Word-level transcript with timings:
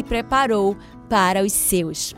preparou 0.00 0.76
para 1.08 1.42
os 1.42 1.52
seus. 1.52 2.14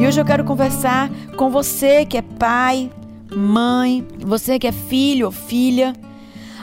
E 0.00 0.06
hoje 0.06 0.20
eu 0.20 0.24
quero 0.24 0.44
conversar 0.44 1.10
com 1.36 1.50
você 1.50 2.06
que 2.06 2.16
é 2.16 2.22
pai, 2.22 2.88
mãe, 3.34 4.06
você 4.20 4.60
que 4.60 4.68
é 4.68 4.72
filho 4.72 5.26
ou 5.26 5.32
filha, 5.32 5.92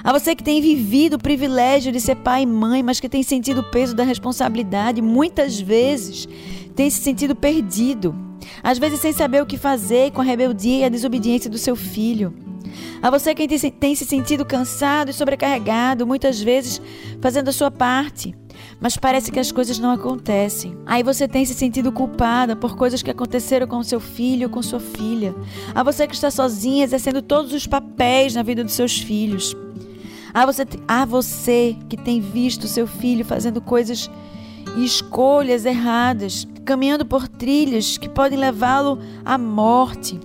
a 0.08 0.14
você 0.14 0.34
que 0.34 0.42
tem 0.42 0.62
vivido 0.62 1.16
o 1.16 1.20
privilégio 1.20 1.92
de 1.92 2.00
ser 2.00 2.16
pai 2.16 2.44
e 2.44 2.46
mãe, 2.46 2.82
mas 2.82 2.98
que 2.98 3.10
tem 3.10 3.24
sentido 3.24 3.60
o 3.60 3.64
peso 3.72 3.94
da 3.94 4.06
responsabilidade, 4.06 5.02
muitas 5.02 5.60
vezes 5.60 6.30
tem 6.74 6.90
se 6.90 7.02
sentido 7.02 7.36
perdido, 7.36 8.16
às 8.64 8.78
vezes 8.78 9.00
sem 9.00 9.14
saber 9.14 9.42
o 9.42 9.46
que 9.46 9.58
fazer 9.58 10.12
com 10.12 10.22
a 10.22 10.24
rebeldia 10.24 10.80
e 10.80 10.84
a 10.86 10.90
desobediência 10.90 11.50
do 11.50 11.58
seu 11.58 11.76
filho. 11.76 12.34
A 13.02 13.10
você 13.10 13.34
que 13.34 13.48
tem 13.72 13.96
se 13.96 14.06
sentido 14.06 14.46
cansado 14.46 15.10
e 15.10 15.14
sobrecarregado, 15.14 16.06
muitas 16.06 16.42
vezes 16.42 16.82
fazendo 17.22 17.50
a 17.50 17.54
sua 17.54 17.72
parte, 17.72 18.36
mas 18.80 18.98
parece 18.98 19.32
que 19.32 19.40
as 19.40 19.52
coisas 19.52 19.80
não 19.80 19.92
acontecem. 19.92 20.78
Aí 20.86 21.04
você 21.04 21.28
tem 21.28 21.46
se 21.46 21.54
sentido 21.54 21.92
culpada 21.92 22.56
por 22.56 22.76
coisas 22.76 23.02
que 23.02 23.12
aconteceram 23.12 23.68
com 23.68 23.84
seu 23.84 24.00
filho 24.00 24.48
ou 24.48 24.54
com 24.54 24.62
sua 24.62 24.80
filha. 24.80 25.36
A 25.74 25.84
você 25.84 26.08
que 26.08 26.16
está 26.16 26.32
sozinha 26.32 26.84
exercendo 26.84 27.22
todos 27.22 27.54
os 27.54 27.68
papéis 27.68 28.36
na 28.36 28.44
vida 28.44 28.64
dos 28.64 28.74
seus 28.74 29.00
filhos. 29.00 29.56
A 30.34 30.46
você, 30.46 30.66
a 30.88 31.06
você 31.06 31.76
que 31.90 31.98
tem 31.98 32.20
visto 32.20 32.68
seu 32.68 32.86
filho 32.86 33.26
fazendo 33.26 33.62
coisas 33.62 34.10
e 34.76 34.86
escolhas 34.86 35.66
erradas, 35.66 36.48
caminhando 36.68 37.06
por 37.06 37.30
trilhas 37.30 37.98
que 37.98 38.10
podem 38.10 38.38
levá-lo 38.38 39.00
à 39.24 39.38
morte. 39.38 40.20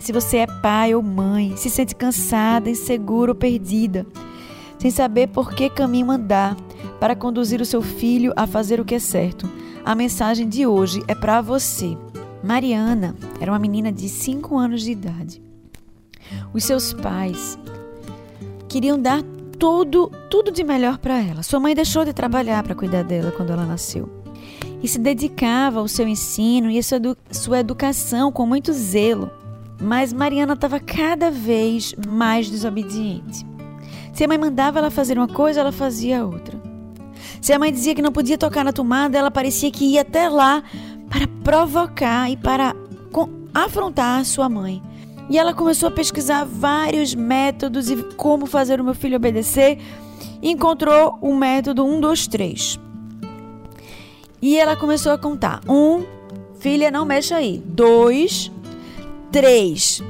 Se 0.00 0.12
você 0.12 0.38
é 0.38 0.46
pai 0.46 0.96
ou 0.96 1.00
mãe, 1.00 1.56
se 1.56 1.70
sente 1.70 1.94
cansada, 1.94 2.68
insegura 2.68 3.30
ou 3.30 3.36
perdida, 3.36 4.04
sem 4.78 4.90
saber 4.90 5.28
por 5.28 5.54
que 5.54 5.70
caminho 5.70 6.10
andar 6.10 6.56
para 6.98 7.14
conduzir 7.14 7.60
o 7.60 7.64
seu 7.64 7.80
filho 7.80 8.32
a 8.34 8.48
fazer 8.48 8.80
o 8.80 8.84
que 8.84 8.96
é 8.96 8.98
certo, 8.98 9.48
a 9.84 9.94
mensagem 9.94 10.48
de 10.48 10.66
hoje 10.66 11.04
é 11.06 11.14
para 11.14 11.40
você. 11.40 11.96
Mariana 12.42 13.14
era 13.40 13.52
uma 13.52 13.58
menina 13.58 13.92
de 13.92 14.08
5 14.08 14.58
anos 14.58 14.82
de 14.82 14.90
idade. 14.90 15.40
Os 16.52 16.64
seus 16.64 16.92
pais 16.92 17.56
queriam 18.68 19.00
dar 19.00 19.22
tudo, 19.56 20.10
tudo 20.28 20.50
de 20.50 20.64
melhor 20.64 20.98
para 20.98 21.22
ela. 21.22 21.44
Sua 21.44 21.60
mãe 21.60 21.76
deixou 21.76 22.04
de 22.04 22.12
trabalhar 22.12 22.64
para 22.64 22.74
cuidar 22.74 23.04
dela 23.04 23.30
quando 23.30 23.52
ela 23.52 23.64
nasceu. 23.64 24.13
E 24.84 24.88
se 24.88 24.98
dedicava 24.98 25.80
ao 25.80 25.88
seu 25.88 26.06
ensino 26.06 26.70
e 26.70 26.78
à 26.78 26.82
sua, 26.82 26.98
sua 27.30 27.60
educação 27.60 28.30
com 28.30 28.44
muito 28.44 28.70
zelo. 28.70 29.30
Mas 29.80 30.12
Mariana 30.12 30.52
estava 30.52 30.78
cada 30.78 31.30
vez 31.30 31.94
mais 32.06 32.50
desobediente. 32.50 33.46
Se 34.12 34.22
a 34.22 34.28
mãe 34.28 34.36
mandava 34.36 34.78
ela 34.78 34.90
fazer 34.90 35.16
uma 35.16 35.26
coisa, 35.26 35.60
ela 35.60 35.72
fazia 35.72 36.26
outra. 36.26 36.60
Se 37.40 37.50
a 37.54 37.58
mãe 37.58 37.72
dizia 37.72 37.94
que 37.94 38.02
não 38.02 38.12
podia 38.12 38.36
tocar 38.36 38.62
na 38.62 38.74
tomada, 38.74 39.16
ela 39.16 39.30
parecia 39.30 39.70
que 39.70 39.86
ia 39.86 40.02
até 40.02 40.28
lá 40.28 40.62
para 41.08 41.26
provocar 41.42 42.30
e 42.30 42.36
para 42.36 42.76
afrontar 43.54 44.22
sua 44.26 44.50
mãe. 44.50 44.82
E 45.30 45.38
ela 45.38 45.54
começou 45.54 45.88
a 45.88 45.92
pesquisar 45.92 46.44
vários 46.44 47.14
métodos 47.14 47.88
e 47.88 47.96
como 48.16 48.44
fazer 48.44 48.82
o 48.82 48.84
meu 48.84 48.94
filho 48.94 49.16
obedecer. 49.16 49.78
E 50.42 50.50
encontrou 50.50 51.18
o 51.22 51.34
método 51.34 51.86
1, 51.86 52.00
2, 52.02 52.26
3. 52.26 52.83
E 54.44 54.58
ela 54.58 54.76
começou 54.76 55.10
a 55.10 55.16
contar: 55.16 55.62
1, 55.66 56.04
filha, 56.58 56.90
não 56.90 57.06
mexa 57.06 57.36
aí. 57.36 57.62
2, 57.64 58.52
3. 59.32 60.02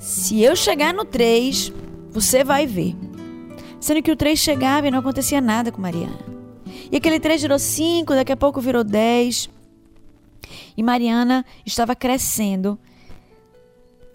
Se 0.00 0.42
eu 0.42 0.56
chegar 0.56 0.92
no 0.92 1.04
3, 1.04 1.72
você 2.10 2.42
vai 2.42 2.66
ver. 2.66 2.96
Sendo 3.78 4.02
que 4.02 4.10
o 4.10 4.16
3 4.16 4.36
chegava 4.36 4.88
e 4.88 4.90
não 4.90 4.98
acontecia 4.98 5.40
nada 5.40 5.70
com 5.70 5.80
Mariana. 5.80 6.18
E 6.90 6.96
aquele 6.96 7.20
3 7.20 7.42
virou 7.42 7.56
5, 7.56 8.12
daqui 8.16 8.32
a 8.32 8.36
pouco 8.36 8.60
virou 8.60 8.82
10. 8.82 9.48
E 10.76 10.82
Mariana 10.82 11.46
estava 11.64 11.94
crescendo 11.94 12.76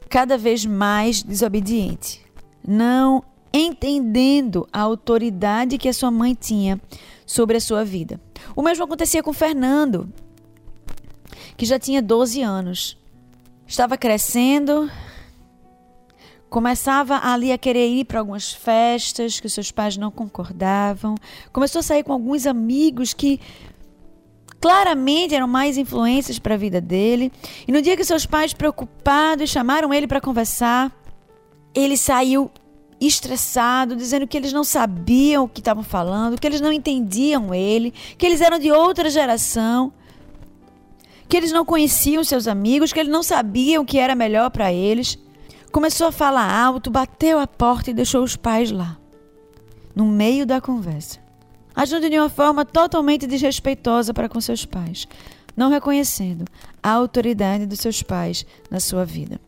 cada 0.09 0.37
vez 0.37 0.65
mais 0.65 1.23
desobediente, 1.23 2.21
não 2.67 3.23
entendendo 3.57 4.67
a 4.71 4.81
autoridade 4.81 5.77
que 5.77 5.89
a 5.89 5.93
sua 5.93 6.11
mãe 6.11 6.33
tinha 6.33 6.79
sobre 7.25 7.57
a 7.57 7.61
sua 7.61 7.83
vida. 7.83 8.19
O 8.55 8.61
mesmo 8.61 8.83
acontecia 8.83 9.21
com 9.23 9.33
Fernando, 9.33 10.11
que 11.55 11.65
já 11.65 11.77
tinha 11.77 12.01
12 12.01 12.41
anos. 12.41 12.97
Estava 13.65 13.97
crescendo, 13.97 14.89
começava 16.49 17.19
ali 17.23 17.51
a 17.51 17.57
querer 17.57 17.87
ir 17.89 18.05
para 18.05 18.19
algumas 18.19 18.53
festas 18.53 19.39
que 19.39 19.49
seus 19.49 19.71
pais 19.71 19.97
não 19.97 20.09
concordavam, 20.09 21.15
começou 21.51 21.79
a 21.79 21.83
sair 21.83 22.03
com 22.03 22.13
alguns 22.13 22.45
amigos 22.45 23.13
que 23.13 23.39
claramente 24.59 25.35
eram 25.35 25.47
mais 25.47 25.77
influências 25.77 26.39
para 26.39 26.55
a 26.55 26.57
vida 26.57 26.79
dele. 26.79 27.31
E 27.67 27.71
no 27.71 27.81
dia 27.81 27.97
que 27.97 28.03
seus 28.03 28.25
pais, 28.25 28.53
preocupados, 28.53 29.49
chamaram 29.49 29.93
ele 29.93 30.07
para 30.07 30.21
conversar, 30.21 30.91
ele 31.75 31.97
saiu 31.97 32.49
estressado, 32.99 33.95
dizendo 33.95 34.27
que 34.27 34.35
eles 34.35 34.51
não 34.51 34.63
sabiam 34.63 35.43
o 35.43 35.49
que 35.49 35.59
estavam 35.59 35.83
falando, 35.83 36.39
que 36.39 36.47
eles 36.47 36.61
não 36.61 36.71
entendiam 36.71 37.53
ele, 37.53 37.93
que 38.17 38.25
eles 38.25 38.41
eram 38.41 38.57
de 38.57 38.71
outra 38.71 39.09
geração, 39.09 39.93
que 41.29 41.37
eles 41.37 41.51
não 41.51 41.65
conheciam 41.65 42.23
seus 42.23 42.47
amigos, 42.47 42.91
que 42.91 42.99
eles 42.99 43.11
não 43.11 43.21
sabiam 43.21 43.83
o 43.83 43.85
que 43.85 43.99
era 43.99 44.15
melhor 44.15 44.49
para 44.49 44.73
eles. 44.73 45.17
Começou 45.71 46.07
a 46.07 46.11
falar 46.11 46.51
alto, 46.51 46.89
bateu 46.89 47.39
a 47.39 47.45
porta 47.45 47.91
e 47.91 47.93
deixou 47.93 48.23
os 48.23 48.35
pais 48.35 48.71
lá, 48.71 48.97
no 49.95 50.05
meio 50.05 50.45
da 50.45 50.59
conversa 50.59 51.27
agindo 51.77 52.09
de 52.09 52.17
uma 52.17 52.27
forma 52.27 52.65
totalmente 52.65 53.27
desrespeitosa 53.27 54.11
para 54.11 54.27
com 54.27 54.41
seus 54.41 54.65
pais, 54.65 55.07
não 55.55 55.69
reconhecendo 55.69 56.43
a 56.81 56.89
autoridade 56.89 57.67
dos 57.67 57.79
seus 57.79 58.01
pais 58.01 58.43
na 58.71 58.79
sua 58.79 59.05
vida. 59.05 59.39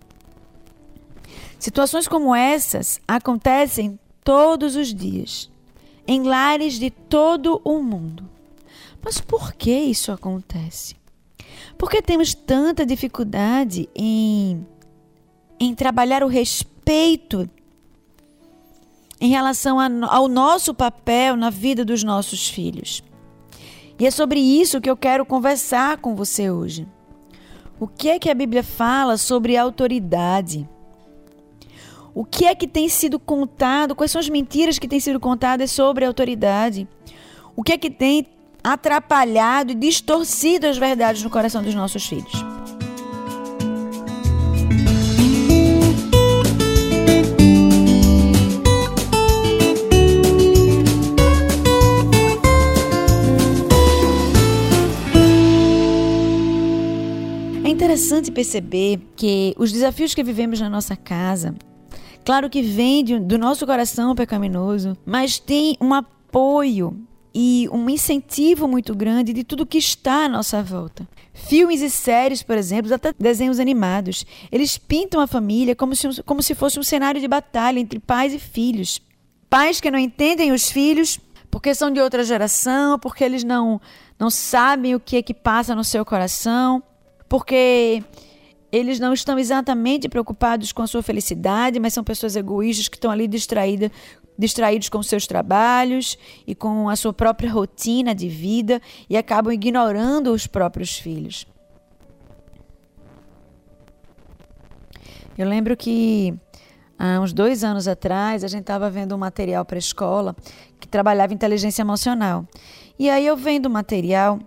Situações 1.60 2.08
como 2.08 2.34
essas 2.34 3.02
acontecem 3.06 4.00
todos 4.24 4.78
os 4.78 4.94
dias, 4.94 5.52
em 6.08 6.24
lares 6.24 6.80
de 6.80 6.90
todo 6.90 7.60
o 7.66 7.84
mundo. 7.84 8.30
Mas 9.04 9.20
por 9.20 9.54
que 9.54 9.72
isso 9.72 10.12
acontece? 10.12 10.96
Por 11.78 11.90
que 11.90 12.02
temos 12.02 12.34
tanta 12.34 12.86
dificuldade 12.86 13.90
em, 13.94 14.66
em 15.60 15.76
trabalhar 15.76 16.24
o 16.24 16.28
respeito 16.28 17.50
em 19.20 19.30
relação 19.30 19.80
a, 19.80 19.90
ao 20.08 20.30
nosso 20.30 20.74
papel 20.74 21.36
na 21.36 21.50
vida 21.50 21.84
dos 21.84 22.04
nossos 22.04 22.48
filhos? 22.48 23.04
E 24.00 24.06
é 24.06 24.12
sobre 24.12 24.40
isso 24.40 24.80
que 24.80 24.90
eu 24.90 24.96
quero 24.96 25.26
conversar 25.26 25.98
com 25.98 26.16
você 26.16 26.50
hoje. 26.50 26.88
O 27.78 27.88
que 27.88 28.10
é 28.10 28.20
que 28.20 28.30
a 28.30 28.34
Bíblia 28.34 28.64
fala 28.64 29.18
sobre 29.18 29.58
autoridade? 29.58 30.68
O 32.14 32.26
que 32.26 32.46
é 32.46 32.56
que 32.56 32.68
tem 32.68 32.90
sido 32.90 33.20
contado? 33.20 33.96
Quais 33.96 34.12
são 34.12 34.20
as 34.20 34.30
mentiras 34.30 34.80
que 34.80 34.88
têm 34.88 35.00
sido 35.00 35.20
contadas 35.20 35.72
sobre 35.72 36.06
a 36.06 36.08
autoridade? 36.08 36.88
O 37.56 37.64
que 37.64 37.74
é 37.74 37.78
que 37.78 37.90
tem 37.90 38.26
atrapalhado 38.64 39.72
e 39.72 39.76
distorcido 39.76 40.68
as 40.68 40.78
verdades 40.78 41.24
no 41.24 41.30
coração 41.30 41.62
dos 41.62 41.76
nossos 41.76 42.06
filhos? 42.06 42.34
É 57.64 57.70
interessante 57.70 58.32
perceber 58.32 59.00
que 59.16 59.54
os 59.58 59.72
desafios 59.72 60.14
que 60.14 60.24
vivemos 60.24 60.60
na 60.60 60.70
nossa 60.70 60.96
casa, 60.96 61.56
claro 62.30 62.48
que 62.48 62.62
vem 62.62 63.04
de, 63.04 63.18
do 63.18 63.40
nosso 63.40 63.66
coração 63.66 64.14
pecaminoso, 64.14 64.96
mas 65.04 65.40
tem 65.40 65.76
um 65.82 65.96
apoio 65.96 66.96
e 67.34 67.68
um 67.72 67.90
incentivo 67.90 68.68
muito 68.68 68.94
grande 68.94 69.34
de 69.34 69.44
tudo 69.44 69.66
que 69.66 69.80
está 69.80 70.26
à 70.26 70.30
nossa 70.30 70.62
volta. 70.62 71.10
Filmes 71.34 71.82
e 71.82 71.90
séries, 71.90 72.44
por 72.44 72.56
exemplo, 72.56 72.94
até 72.94 73.16
desenhos 73.18 73.60
animados, 73.60 74.28
eles 74.52 74.78
pintam 74.78 75.20
a 75.20 75.26
família 75.26 75.76
como 75.76 75.96
se, 75.96 76.22
como 76.22 76.44
se 76.44 76.54
fosse 76.54 76.80
um 76.80 76.84
cenário 76.84 77.20
de 77.20 77.28
batalha 77.28 77.80
entre 77.80 78.00
pais 78.00 78.32
e 78.32 78.38
filhos. 78.38 79.02
Pais 79.50 79.82
que 79.82 79.90
não 79.90 79.98
entendem 79.98 80.52
os 80.52 80.70
filhos 80.70 81.20
porque 81.50 81.74
são 81.74 81.90
de 81.90 82.00
outra 82.00 82.24
geração, 82.24 83.00
porque 83.00 83.24
eles 83.24 83.44
não, 83.44 83.82
não 84.20 84.30
sabem 84.30 84.94
o 84.94 85.00
que 85.00 85.18
é 85.18 85.24
que 85.24 85.34
passa 85.34 85.74
no 85.74 85.84
seu 85.84 86.06
coração 86.06 86.84
porque 87.30 88.04
eles 88.72 89.00
não 89.00 89.14
estão 89.14 89.40
exatamente 89.40 90.08
preocupados 90.08 90.72
com 90.72 90.82
a 90.82 90.88
sua 90.88 91.02
felicidade, 91.02 91.80
mas 91.80 91.94
são 91.94 92.04
pessoas 92.04 92.36
egoístas 92.36 92.88
que 92.88 92.98
estão 92.98 93.10
ali 93.10 93.28
distraídas, 93.28 93.90
distraídos 94.38 94.90
com 94.90 95.02
seus 95.04 95.28
trabalhos 95.28 96.18
e 96.46 96.56
com 96.56 96.88
a 96.88 96.96
sua 96.96 97.12
própria 97.12 97.52
rotina 97.52 98.14
de 98.14 98.30
vida 98.30 98.82
e 99.10 99.18
acabam 99.18 99.52
ignorando 99.52 100.32
os 100.32 100.48
próprios 100.48 100.98
filhos. 100.98 101.46
Eu 105.38 105.48
lembro 105.48 105.76
que 105.76 106.34
há 106.98 107.20
uns 107.20 107.34
dois 107.34 107.64
anos 107.64 107.88
atrás 107.88 108.44
a 108.44 108.48
gente 108.48 108.62
estava 108.62 108.90
vendo 108.90 109.16
um 109.16 109.18
material 109.18 109.66
para 109.66 109.78
a 109.78 109.80
escola 109.80 110.36
que 110.80 110.88
trabalhava 110.88 111.34
inteligência 111.34 111.82
emocional. 111.82 112.46
E 112.98 113.10
aí 113.10 113.26
eu 113.26 113.38
vendo 113.38 113.68
o 113.68 113.70
material 113.70 114.40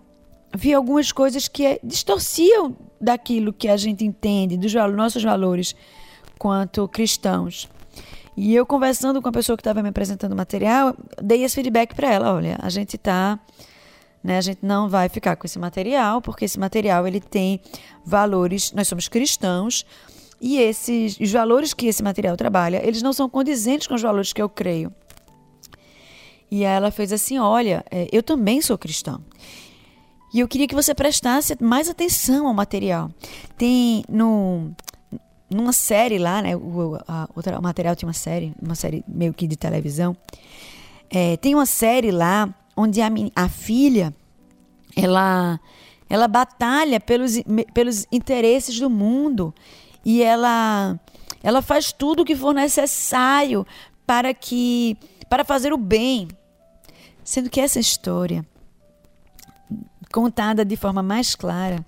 vi 0.54 0.74
algumas 0.74 1.12
coisas 1.12 1.48
que 1.48 1.64
é, 1.64 1.80
distorciam 1.82 2.76
daquilo 3.00 3.52
que 3.52 3.68
a 3.68 3.76
gente 3.76 4.04
entende, 4.04 4.56
dos 4.56 4.72
nossos 4.74 5.22
valores 5.22 5.74
quanto 6.38 6.86
cristãos. 6.88 7.68
E 8.36 8.54
eu 8.54 8.64
conversando 8.64 9.20
com 9.20 9.28
a 9.28 9.32
pessoa 9.32 9.56
que 9.56 9.60
estava 9.60 9.82
me 9.82 9.90
apresentando 9.90 10.32
o 10.32 10.36
material, 10.36 10.96
dei 11.22 11.44
esse 11.44 11.54
feedback 11.54 11.94
para 11.94 12.10
ela, 12.10 12.32
olha, 12.32 12.58
a 12.62 12.70
gente 12.70 12.96
tá, 12.96 13.38
né, 14.24 14.38
a 14.38 14.40
gente 14.40 14.60
não 14.62 14.88
vai 14.88 15.08
ficar 15.08 15.36
com 15.36 15.46
esse 15.46 15.58
material, 15.58 16.22
porque 16.22 16.46
esse 16.46 16.58
material 16.58 17.06
ele 17.06 17.20
tem 17.20 17.60
valores, 18.04 18.72
nós 18.72 18.88
somos 18.88 19.08
cristãos, 19.08 19.84
e 20.40 20.58
esses 20.58 21.20
os 21.20 21.30
valores 21.30 21.74
que 21.74 21.86
esse 21.86 22.02
material 22.02 22.36
trabalha, 22.36 22.84
eles 22.84 23.02
não 23.02 23.12
são 23.12 23.28
condizentes 23.28 23.86
com 23.86 23.94
os 23.94 24.02
valores 24.02 24.32
que 24.32 24.42
eu 24.42 24.48
creio. 24.48 24.92
E 26.50 26.64
ela 26.64 26.90
fez 26.90 27.12
assim, 27.12 27.38
olha, 27.38 27.84
é, 27.90 28.08
eu 28.12 28.22
também 28.22 28.60
sou 28.60 28.76
cristão. 28.76 29.22
E 30.32 30.40
eu 30.40 30.48
queria 30.48 30.66
que 30.66 30.74
você 30.74 30.94
prestasse 30.94 31.56
mais 31.60 31.88
atenção 31.88 32.46
ao 32.46 32.54
material. 32.54 33.10
Tem 33.56 34.04
no 34.08 34.72
numa 35.50 35.72
série 35.72 36.18
lá, 36.18 36.40
né? 36.40 36.56
O, 36.56 36.98
a, 37.06 37.28
o 37.34 37.62
material 37.62 37.94
tinha 37.94 38.06
uma 38.06 38.14
série, 38.14 38.54
uma 38.60 38.74
série 38.74 39.04
meio 39.06 39.34
que 39.34 39.46
de 39.46 39.56
televisão. 39.56 40.16
É, 41.10 41.36
tem 41.36 41.54
uma 41.54 41.66
série 41.66 42.10
lá 42.10 42.48
onde 42.74 43.02
a, 43.02 43.08
a 43.36 43.48
filha 43.48 44.14
ela 44.96 45.60
ela 46.08 46.28
batalha 46.28 47.00
pelos, 47.00 47.34
pelos 47.72 48.06
interesses 48.10 48.78
do 48.78 48.88
mundo 48.88 49.54
e 50.04 50.22
ela 50.22 50.98
ela 51.42 51.60
faz 51.60 51.92
tudo 51.92 52.22
o 52.22 52.24
que 52.24 52.36
for 52.36 52.54
necessário 52.54 53.66
para 54.06 54.32
que 54.32 54.96
para 55.28 55.44
fazer 55.44 55.72
o 55.72 55.78
bem, 55.78 56.28
sendo 57.22 57.50
que 57.50 57.60
essa 57.60 57.80
história 57.80 58.46
contada 60.12 60.64
de 60.64 60.76
forma 60.76 61.02
mais 61.02 61.34
clara, 61.34 61.84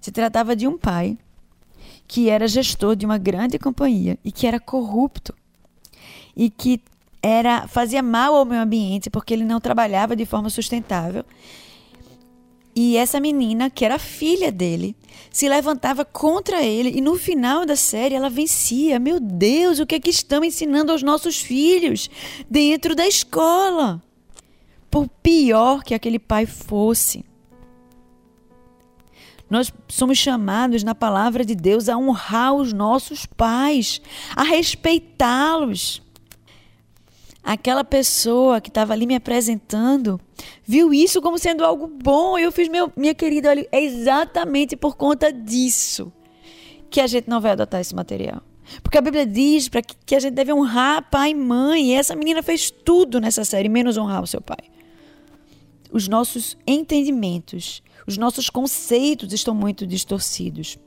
se 0.00 0.10
tratava 0.10 0.54
de 0.54 0.66
um 0.66 0.76
pai 0.76 1.16
que 2.06 2.28
era 2.28 2.46
gestor 2.46 2.94
de 2.94 3.06
uma 3.06 3.16
grande 3.16 3.58
companhia 3.58 4.18
e 4.24 4.30
que 4.30 4.46
era 4.46 4.60
corrupto 4.60 5.34
e 6.36 6.50
que 6.50 6.80
era 7.22 7.68
fazia 7.68 8.02
mal 8.02 8.34
ao 8.34 8.44
meio 8.44 8.60
ambiente 8.60 9.08
porque 9.08 9.32
ele 9.32 9.44
não 9.44 9.60
trabalhava 9.60 10.16
de 10.16 10.26
forma 10.26 10.50
sustentável. 10.50 11.24
E 12.74 12.96
essa 12.96 13.20
menina, 13.20 13.68
que 13.68 13.84
era 13.84 13.98
filha 13.98 14.50
dele, 14.50 14.96
se 15.30 15.46
levantava 15.46 16.06
contra 16.06 16.62
ele 16.62 16.90
e 16.90 17.02
no 17.02 17.16
final 17.16 17.66
da 17.66 17.76
série 17.76 18.14
ela 18.14 18.30
vencia. 18.30 18.98
Meu 18.98 19.20
Deus, 19.20 19.78
o 19.78 19.86
que 19.86 19.96
é 19.96 20.00
que 20.00 20.08
estão 20.08 20.42
ensinando 20.42 20.90
aos 20.90 21.02
nossos 21.02 21.38
filhos 21.38 22.10
dentro 22.48 22.94
da 22.94 23.06
escola? 23.06 24.02
Por 24.90 25.06
pior 25.22 25.82
que 25.82 25.94
aquele 25.94 26.18
pai 26.18 26.46
fosse, 26.46 27.24
nós 29.52 29.70
somos 29.86 30.16
chamados 30.16 30.82
na 30.82 30.94
palavra 30.94 31.44
de 31.44 31.54
Deus 31.54 31.86
a 31.86 31.98
honrar 31.98 32.54
os 32.54 32.72
nossos 32.72 33.26
pais, 33.26 34.00
a 34.34 34.42
respeitá-los. 34.42 36.00
Aquela 37.44 37.84
pessoa 37.84 38.62
que 38.62 38.70
estava 38.70 38.94
ali 38.94 39.06
me 39.06 39.14
apresentando 39.14 40.18
viu 40.64 40.94
isso 40.94 41.20
como 41.20 41.38
sendo 41.38 41.66
algo 41.66 41.86
bom. 41.86 42.38
Eu 42.38 42.50
fiz, 42.50 42.66
meu, 42.66 42.90
minha 42.96 43.14
querida, 43.14 43.50
olha, 43.50 43.68
é 43.70 43.84
exatamente 43.84 44.74
por 44.74 44.96
conta 44.96 45.30
disso 45.30 46.10
que 46.88 46.98
a 46.98 47.06
gente 47.06 47.28
não 47.28 47.38
vai 47.38 47.52
adotar 47.52 47.78
esse 47.78 47.94
material. 47.94 48.40
Porque 48.82 48.96
a 48.96 49.02
Bíblia 49.02 49.26
diz 49.26 49.68
para 49.68 49.82
que, 49.82 49.94
que 50.06 50.14
a 50.14 50.20
gente 50.20 50.32
deve 50.32 50.50
honrar 50.50 51.10
pai 51.10 51.32
e 51.32 51.34
mãe. 51.34 51.90
E 51.90 51.92
essa 51.92 52.16
menina 52.16 52.42
fez 52.42 52.70
tudo 52.70 53.20
nessa 53.20 53.44
série, 53.44 53.68
menos 53.68 53.98
honrar 53.98 54.22
o 54.22 54.26
seu 54.26 54.40
pai. 54.40 54.70
Os 55.90 56.08
nossos 56.08 56.56
entendimentos 56.66 57.82
os 58.06 58.16
nossos 58.16 58.50
conceitos 58.50 59.32
estão 59.32 59.54
muito 59.54 59.86
distorcidos. 59.86 60.78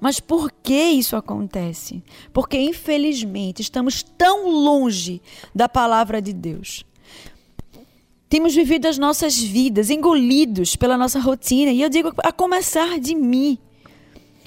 Mas 0.00 0.18
por 0.18 0.50
que 0.50 0.90
isso 0.90 1.14
acontece? 1.14 2.02
Porque, 2.32 2.58
infelizmente, 2.58 3.62
estamos 3.62 4.02
tão 4.02 4.48
longe 4.48 5.22
da 5.54 5.68
palavra 5.68 6.20
de 6.20 6.32
Deus. 6.32 6.84
Temos 8.28 8.54
vivido 8.54 8.86
as 8.86 8.98
nossas 8.98 9.38
vidas 9.38 9.90
engolidos 9.90 10.74
pela 10.74 10.96
nossa 10.96 11.20
rotina, 11.20 11.70
e 11.70 11.82
eu 11.82 11.88
digo 11.88 12.12
a 12.18 12.32
começar 12.32 12.98
de 12.98 13.14
mim. 13.14 13.58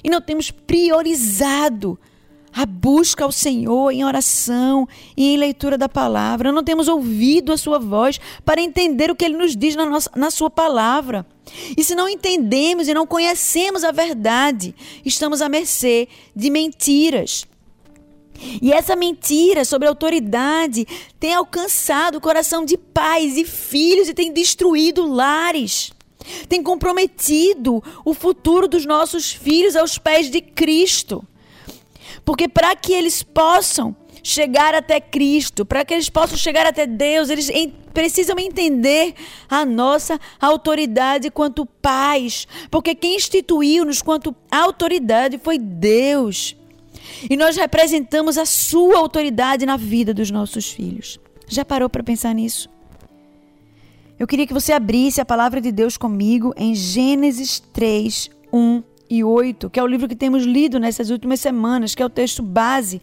E 0.02 0.10
não 0.10 0.20
temos 0.20 0.50
priorizado 0.50 1.98
a 2.56 2.64
busca 2.64 3.22
ao 3.22 3.30
Senhor 3.30 3.90
em 3.90 4.02
oração 4.02 4.88
e 5.14 5.34
em 5.34 5.36
leitura 5.36 5.76
da 5.76 5.90
palavra. 5.90 6.50
Não 6.50 6.64
temos 6.64 6.88
ouvido 6.88 7.52
a 7.52 7.58
sua 7.58 7.78
voz 7.78 8.18
para 8.46 8.62
entender 8.62 9.10
o 9.10 9.14
que 9.14 9.26
ele 9.26 9.36
nos 9.36 9.54
diz 9.54 9.76
na, 9.76 9.84
nossa, 9.84 10.10
na 10.16 10.30
sua 10.30 10.48
palavra. 10.48 11.26
E 11.76 11.84
se 11.84 11.94
não 11.94 12.08
entendemos 12.08 12.88
e 12.88 12.94
não 12.94 13.06
conhecemos 13.06 13.84
a 13.84 13.92
verdade, 13.92 14.74
estamos 15.04 15.42
à 15.42 15.50
mercê 15.50 16.08
de 16.34 16.48
mentiras. 16.48 17.46
E 18.62 18.72
essa 18.72 18.96
mentira 18.96 19.62
sobre 19.62 19.86
autoridade 19.86 20.86
tem 21.20 21.34
alcançado 21.34 22.16
o 22.16 22.20
coração 22.22 22.64
de 22.64 22.78
pais 22.78 23.36
e 23.36 23.44
filhos 23.44 24.08
e 24.08 24.14
tem 24.14 24.32
destruído 24.32 25.06
lares. 25.06 25.92
Tem 26.48 26.62
comprometido 26.62 27.84
o 28.02 28.14
futuro 28.14 28.66
dos 28.66 28.86
nossos 28.86 29.30
filhos 29.30 29.76
aos 29.76 29.98
pés 29.98 30.30
de 30.30 30.40
Cristo. 30.40 31.22
Porque 32.26 32.48
para 32.48 32.74
que 32.74 32.92
eles 32.92 33.22
possam 33.22 33.94
chegar 34.20 34.74
até 34.74 35.00
Cristo, 35.00 35.64
para 35.64 35.84
que 35.84 35.94
eles 35.94 36.10
possam 36.10 36.36
chegar 36.36 36.66
até 36.66 36.84
Deus, 36.84 37.30
eles 37.30 37.48
precisam 37.94 38.36
entender 38.40 39.14
a 39.48 39.64
nossa 39.64 40.18
autoridade 40.40 41.30
quanto 41.30 41.64
pais, 41.64 42.48
porque 42.68 42.96
quem 42.96 43.14
instituiu-nos 43.14 44.02
quanto 44.02 44.34
autoridade 44.50 45.38
foi 45.38 45.56
Deus. 45.56 46.56
e 47.30 47.36
nós 47.36 47.56
representamos 47.56 48.36
a 48.36 48.44
sua 48.44 48.98
autoridade 48.98 49.64
na 49.64 49.76
vida 49.76 50.12
dos 50.12 50.28
nossos 50.28 50.68
filhos. 50.68 51.20
Já 51.46 51.64
parou 51.64 51.88
para 51.88 52.02
pensar 52.02 52.34
nisso? 52.34 52.68
Eu 54.18 54.26
queria 54.26 54.46
que 54.46 54.52
você 54.52 54.72
abrisse 54.72 55.20
a 55.20 55.24
palavra 55.24 55.60
de 55.60 55.70
Deus 55.70 55.96
comigo 55.96 56.52
em 56.56 56.74
Gênesis 56.74 57.60
3, 57.72 58.30
1 58.52 58.82
e 59.08 59.22
8, 59.22 59.70
que 59.70 59.78
é 59.78 59.82
o 59.82 59.86
livro 59.86 60.08
que 60.08 60.16
temos 60.16 60.44
lido 60.44 60.78
nessas 60.78 61.10
últimas 61.10 61.40
semanas, 61.40 61.94
que 61.94 62.02
é 62.02 62.06
o 62.06 62.10
texto 62.10 62.42
base 62.42 63.00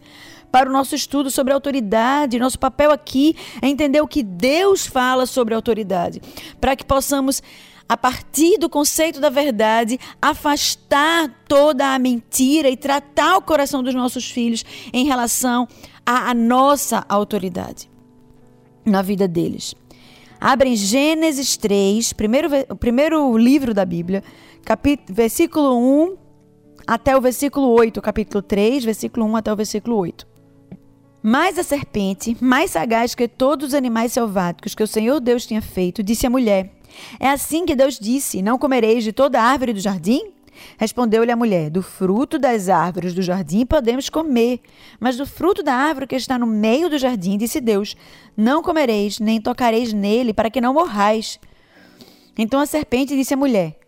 para 0.50 0.68
o 0.68 0.72
nosso 0.72 0.94
estudo 0.94 1.30
sobre 1.30 1.52
autoridade. 1.52 2.38
Nosso 2.38 2.58
papel 2.58 2.92
aqui 2.92 3.36
é 3.60 3.68
entender 3.68 4.00
o 4.00 4.06
que 4.06 4.22
Deus 4.22 4.86
fala 4.86 5.26
sobre 5.26 5.54
autoridade, 5.54 6.20
para 6.60 6.76
que 6.76 6.84
possamos 6.84 7.42
a 7.88 7.96
partir 7.96 8.58
do 8.58 8.68
conceito 8.68 9.20
da 9.20 9.28
verdade, 9.28 9.98
afastar 10.20 11.28
toda 11.46 11.94
a 11.94 11.98
mentira 11.98 12.68
e 12.68 12.76
tratar 12.76 13.36
o 13.36 13.42
coração 13.42 13.82
dos 13.82 13.94
nossos 13.94 14.30
filhos 14.30 14.64
em 14.92 15.04
relação 15.04 15.68
à, 16.04 16.32
nossa 16.32 17.04
autoridade 17.08 17.90
na 18.84 19.02
vida 19.02 19.28
deles. 19.28 19.74
Abrem 20.40 20.76
Gênesis 20.76 21.56
3, 21.56 22.12
primeiro, 22.12 22.48
primeiro 22.78 23.36
livro 23.36 23.72
da 23.72 23.84
Bíblia, 23.84 24.22
capítulo, 24.64 25.14
versículo 25.14 25.78
1 25.78 26.16
até 26.86 27.16
o 27.16 27.20
versículo 27.20 27.68
8, 27.68 28.00
capítulo 28.02 28.42
3, 28.42 28.84
versículo 28.84 29.26
1 29.26 29.36
até 29.36 29.52
o 29.52 29.56
versículo 29.56 29.96
8. 29.96 30.26
Mas 31.22 31.58
a 31.58 31.62
serpente, 31.62 32.36
mais 32.40 32.72
sagaz 32.72 33.14
que 33.14 33.26
todos 33.26 33.68
os 33.68 33.74
animais 33.74 34.12
selváticos 34.12 34.74
que 34.74 34.82
o 34.82 34.86
Senhor 34.86 35.20
Deus 35.20 35.46
tinha 35.46 35.62
feito, 35.62 36.02
disse 36.02 36.26
à 36.26 36.30
mulher: 36.30 36.72
É 37.18 37.28
assim 37.28 37.64
que 37.64 37.76
Deus 37.76 37.98
disse: 37.98 38.42
Não 38.42 38.58
comereis 38.58 39.04
de 39.04 39.12
toda 39.12 39.40
árvore 39.40 39.72
do 39.72 39.80
jardim? 39.80 40.32
Respondeu-lhe 40.76 41.32
a 41.32 41.36
mulher: 41.36 41.70
Do 41.70 41.82
fruto 41.82 42.38
das 42.38 42.68
árvores 42.68 43.14
do 43.14 43.22
jardim 43.22 43.64
podemos 43.64 44.10
comer, 44.10 44.60
mas 45.00 45.16
do 45.16 45.26
fruto 45.26 45.62
da 45.62 45.74
árvore 45.74 46.06
que 46.06 46.16
está 46.16 46.38
no 46.38 46.46
meio 46.46 46.90
do 46.90 46.98
jardim, 46.98 47.38
disse 47.38 47.60
Deus: 47.60 47.96
Não 48.36 48.62
comereis, 48.62 49.18
nem 49.18 49.40
tocareis 49.40 49.94
nele, 49.94 50.34
para 50.34 50.50
que 50.50 50.60
não 50.60 50.74
morrais. 50.74 51.40
Então 52.36 52.60
a 52.60 52.66
serpente 52.66 53.16
disse 53.16 53.32
à 53.32 53.36
mulher: 53.36 53.78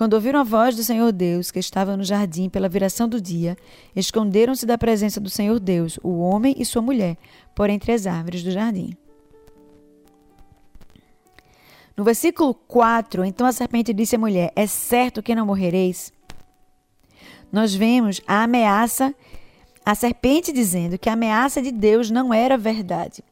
Quando 0.00 0.14
ouviram 0.14 0.40
a 0.40 0.42
voz 0.42 0.74
do 0.74 0.82
Senhor 0.82 1.12
Deus, 1.12 1.50
que 1.50 1.58
estava 1.58 1.94
no 1.94 2.02
jardim 2.02 2.48
pela 2.48 2.70
viração 2.70 3.06
do 3.06 3.20
dia, 3.20 3.54
esconderam-se 3.94 4.64
da 4.64 4.78
presença 4.78 5.20
do 5.20 5.28
Senhor 5.28 5.60
Deus, 5.60 6.00
o 6.02 6.20
homem 6.20 6.54
e 6.56 6.64
sua 6.64 6.80
mulher, 6.80 7.18
por 7.54 7.68
entre 7.68 7.92
as 7.92 8.06
árvores 8.06 8.42
do 8.42 8.50
jardim. 8.50 8.96
No 11.94 12.02
versículo 12.02 12.54
4, 12.54 13.26
então 13.26 13.46
a 13.46 13.52
serpente 13.52 13.92
disse 13.92 14.16
à 14.16 14.18
mulher: 14.18 14.50
É 14.56 14.66
certo 14.66 15.22
que 15.22 15.34
não 15.34 15.44
morrereis? 15.44 16.10
nós 17.52 17.74
vemos 17.74 18.22
a 18.26 18.44
ameaça, 18.44 19.14
a 19.84 19.94
serpente 19.94 20.50
dizendo 20.50 20.96
que 20.96 21.10
a 21.10 21.12
ameaça 21.12 21.60
de 21.60 21.70
Deus 21.70 22.10
não 22.10 22.32
era 22.32 22.56
verdade. 22.56 23.22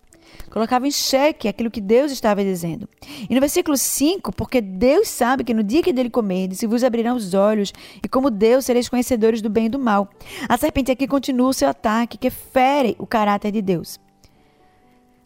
Colocava 0.51 0.87
em 0.87 0.91
xeque 0.91 1.49
aquilo 1.49 1.71
que 1.71 1.81
Deus 1.81 2.11
estava 2.11 2.43
dizendo. 2.43 2.89
E 3.29 3.35
no 3.35 3.41
versículo 3.41 3.77
5, 3.77 4.33
porque 4.33 4.61
Deus 4.61 5.09
sabe 5.09 5.45
que 5.45 5.53
no 5.53 5.63
dia 5.63 5.83
que 5.83 5.93
dele 5.93 6.11
comerdes, 6.11 6.59
se 6.59 6.67
vos 6.67 6.83
abrirão 6.83 7.17
os 7.17 7.35
olhos, 7.35 7.73
e 8.03 8.09
como 8.09 8.31
Deus 8.31 8.65
sereis 8.65 8.89
conhecedores 8.89 9.43
do 9.43 9.51
bem 9.51 9.67
e 9.67 9.69
do 9.69 9.79
mal. 9.79 10.09
A 10.49 10.57
serpente 10.57 10.91
aqui 10.91 11.07
continua 11.07 11.49
o 11.49 11.55
seu 11.55 11.69
ataque, 11.69 12.19
que 12.19 12.31
fere 12.31 12.97
o 12.99 13.07
caráter 13.07 13.53
de 13.53 13.63
Deus. 13.63 14.01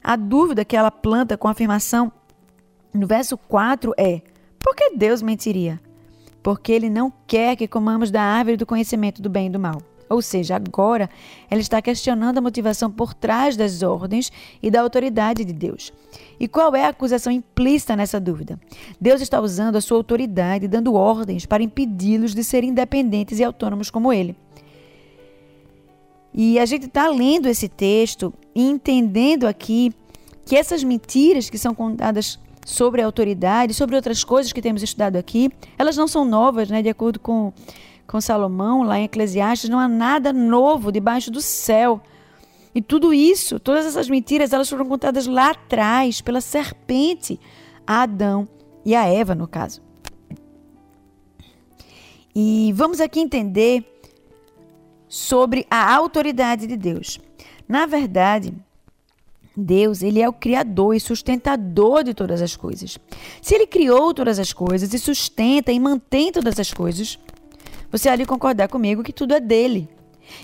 A 0.03 0.17
dúvida 0.17 0.65
que 0.65 0.77
ela 0.77 0.91
planta 0.91 1.37
com 1.37 1.47
a 1.47 1.53
afirmação 1.53 2.11
no 2.93 3.07
verso 3.07 3.39
4 3.39 3.95
é: 3.97 4.23
por 4.59 4.75
que 4.75 4.97
Deus 4.97 5.23
mentiria? 5.23 5.81
porque 6.43 6.73
ele 6.73 6.91
não 6.91 7.13
quer 7.27 7.57
que 7.57 7.69
comamos 7.69 8.11
da 8.11 8.23
árvore 8.23 8.57
do 8.57 8.67
conhecimento 8.67 9.23
do 9.23 9.31
bem 9.31 9.47
e 9.47 9.51
do 9.51 9.61
mal. 9.61 9.81
Ou 10.13 10.21
seja, 10.23 10.57
agora 10.57 11.09
ela 11.51 11.61
está 11.61 11.81
questionando 11.81 12.39
a 12.39 12.41
motivação 12.41 12.91
por 12.91 13.15
trás 13.15 13.57
das 13.57 13.83
ordens 13.83 14.31
e 14.63 14.71
da 14.71 14.81
autoridade 14.81 15.45
de 15.45 15.53
Deus. 15.53 15.93
E 16.39 16.47
qual 16.47 16.75
é 16.75 16.85
a 16.85 16.89
acusação 16.89 17.33
implícita 17.33 17.97
nessa 17.97 18.21
dúvida? 18.21 18.61
Deus 19.01 19.21
está 19.21 19.41
usando 19.41 19.77
a 19.77 19.81
sua 19.81 19.97
autoridade, 19.97 20.69
dando 20.69 20.95
ordens 20.95 21.47
para 21.47 21.63
impedi-los 21.63 22.35
de 22.35 22.45
serem 22.45 22.71
independentes 22.71 23.39
e 23.39 23.45
autônomos 23.45 23.91
como 23.91 24.13
ele. 24.13 24.37
E 26.35 26.59
a 26.59 26.65
gente 26.65 26.87
está 26.87 27.09
lendo 27.09 27.47
esse 27.47 27.69
texto 27.69 28.33
e 28.55 28.63
entendendo 28.63 29.47
aqui 29.47 29.93
que 30.45 30.57
essas 30.57 30.83
mentiras 30.83 31.51
que 31.51 31.59
são 31.59 31.75
contadas 31.75 32.39
sobre 32.65 33.03
a 33.03 33.07
autoridade, 33.07 33.75
sobre 33.75 33.97
outras 33.97 34.25
coisas 34.25 34.53
que 34.53 34.63
temos 34.63 34.83
estudado 34.83 35.17
aqui, 35.17 35.51
elas 35.77 35.97
não 35.97 36.09
são 36.09 36.25
novas, 36.25 36.71
né? 36.71 36.83
De 36.83 36.89
acordo 36.89 37.19
com, 37.19 37.53
com 38.13 38.21
Salomão, 38.21 38.83
lá 38.83 38.99
em 38.99 39.05
Eclesiastes, 39.05 39.71
não 39.71 39.79
há 39.79 39.89
nada 39.89 40.35
novo 40.35 40.93
debaixo 40.93 41.31
do 41.31 41.41
céu. 41.41 41.99
E 42.75 42.83
tudo 42.83 43.15
isso, 43.15 43.59
todas 43.59 43.87
essas 43.87 44.07
mentiras, 44.07 44.53
elas 44.53 44.69
foram 44.69 44.85
contadas 44.85 45.27
lá 45.27 45.53
atrás 45.53 46.21
pela 46.21 46.43
serpente 46.43 47.41
a 47.87 48.03
Adão 48.03 48.47
e 48.85 48.95
a 48.95 49.07
Eva, 49.07 49.35
no 49.35 49.49
caso. 49.49 49.81
E 52.35 52.71
vamos 52.75 53.01
aqui 53.01 53.19
entender 53.19 53.83
sobre 55.09 55.67
a 55.71 55.95
autoridade 55.95 56.67
de 56.67 56.77
Deus. 56.77 57.19
Na 57.67 57.87
verdade, 57.87 58.53
Deus, 59.57 60.03
ele 60.03 60.21
é 60.21 60.29
o 60.29 60.35
criador 60.35 60.95
e 60.95 61.01
sustentador 61.01 62.05
de 62.05 62.13
todas 62.13 62.43
as 62.43 62.57
coisas. 62.57 62.99
Se 63.41 63.55
ele 63.55 63.67
criou 63.67 64.13
todas 64.13 64.39
as 64.39 64.53
coisas 64.53 64.93
e 64.93 64.99
sustenta 64.99 65.73
e 65.73 65.81
mantém 65.81 66.31
todas 66.31 66.61
as 66.61 66.73
coisas, 66.75 67.19
você 67.93 68.17
de 68.17 68.25
concordar 68.25 68.69
comigo 68.69 69.03
que 69.03 69.13
tudo 69.13 69.35
é 69.35 69.41
dele. 69.41 69.89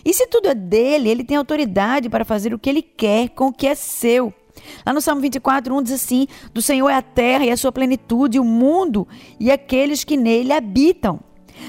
E 0.05 0.13
se 0.13 0.27
tudo 0.27 0.49
é 0.49 0.55
dele, 0.55 1.09
ele 1.09 1.25
tem 1.25 1.37
autoridade 1.37 2.09
para 2.09 2.25
fazer 2.25 2.53
o 2.53 2.59
que 2.59 2.69
ele 2.69 2.83
quer 2.83 3.31
com 3.31 3.47
o 3.47 3.53
que 3.53 3.67
é 3.67 3.75
seu. 3.75 4.33
Lá 4.85 4.93
no 4.93 5.01
Salmo 5.01 5.23
24, 5.23 5.75
1 5.75 5.83
diz 5.83 5.93
assim: 5.93 6.27
Do 6.53 6.61
Senhor 6.61 6.89
é 6.89 6.95
a 6.95 7.03
terra 7.03 7.45
e 7.45 7.51
a 7.51 7.57
sua 7.57 7.73
plenitude, 7.73 8.39
o 8.39 8.45
mundo 8.45 9.09
e 9.41 9.51
aqueles 9.51 10.05
que 10.05 10.17
nele 10.17 10.53
habitam. 10.53 11.21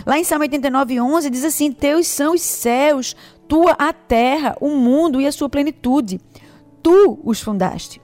Lá 0.06 0.20
em 0.20 0.24
Salmo 0.24 0.44
89, 0.44 1.00
11 1.00 1.30
diz 1.30 1.44
assim: 1.44 1.72
Teus 1.72 2.08
são 2.08 2.34
os 2.34 2.42
céus, 2.42 3.16
tua 3.48 3.72
a 3.74 3.94
terra, 3.94 4.56
o 4.60 4.70
mundo 4.70 5.22
e 5.22 5.26
a 5.26 5.32
sua 5.32 5.50
plenitude 5.50 6.20
tu 6.82 7.20
os 7.24 7.40
fundaste. 7.42 8.02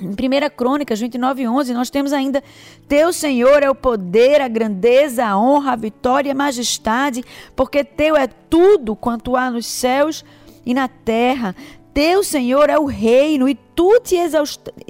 Em 0.00 0.08
1 0.08 0.14
Crônicas 0.56 0.98
29, 0.98 1.46
11, 1.46 1.74
nós 1.74 1.90
temos 1.90 2.12
ainda: 2.12 2.42
Teu 2.88 3.12
Senhor 3.12 3.62
é 3.62 3.70
o 3.70 3.74
poder, 3.74 4.40
a 4.40 4.48
grandeza, 4.48 5.24
a 5.24 5.38
honra, 5.38 5.72
a 5.72 5.76
vitória 5.76 6.28
e 6.30 6.32
a 6.32 6.34
majestade, 6.34 7.22
porque 7.54 7.84
Teu 7.84 8.16
é 8.16 8.26
tudo 8.26 8.96
quanto 8.96 9.36
há 9.36 9.50
nos 9.50 9.66
céus 9.66 10.24
e 10.64 10.72
na 10.72 10.88
terra. 10.88 11.54
Teu 11.92 12.22
Senhor 12.22 12.70
é 12.70 12.78
o 12.78 12.86
reino 12.86 13.48
e 13.48 13.54
tu 13.54 14.00
te, 14.00 14.16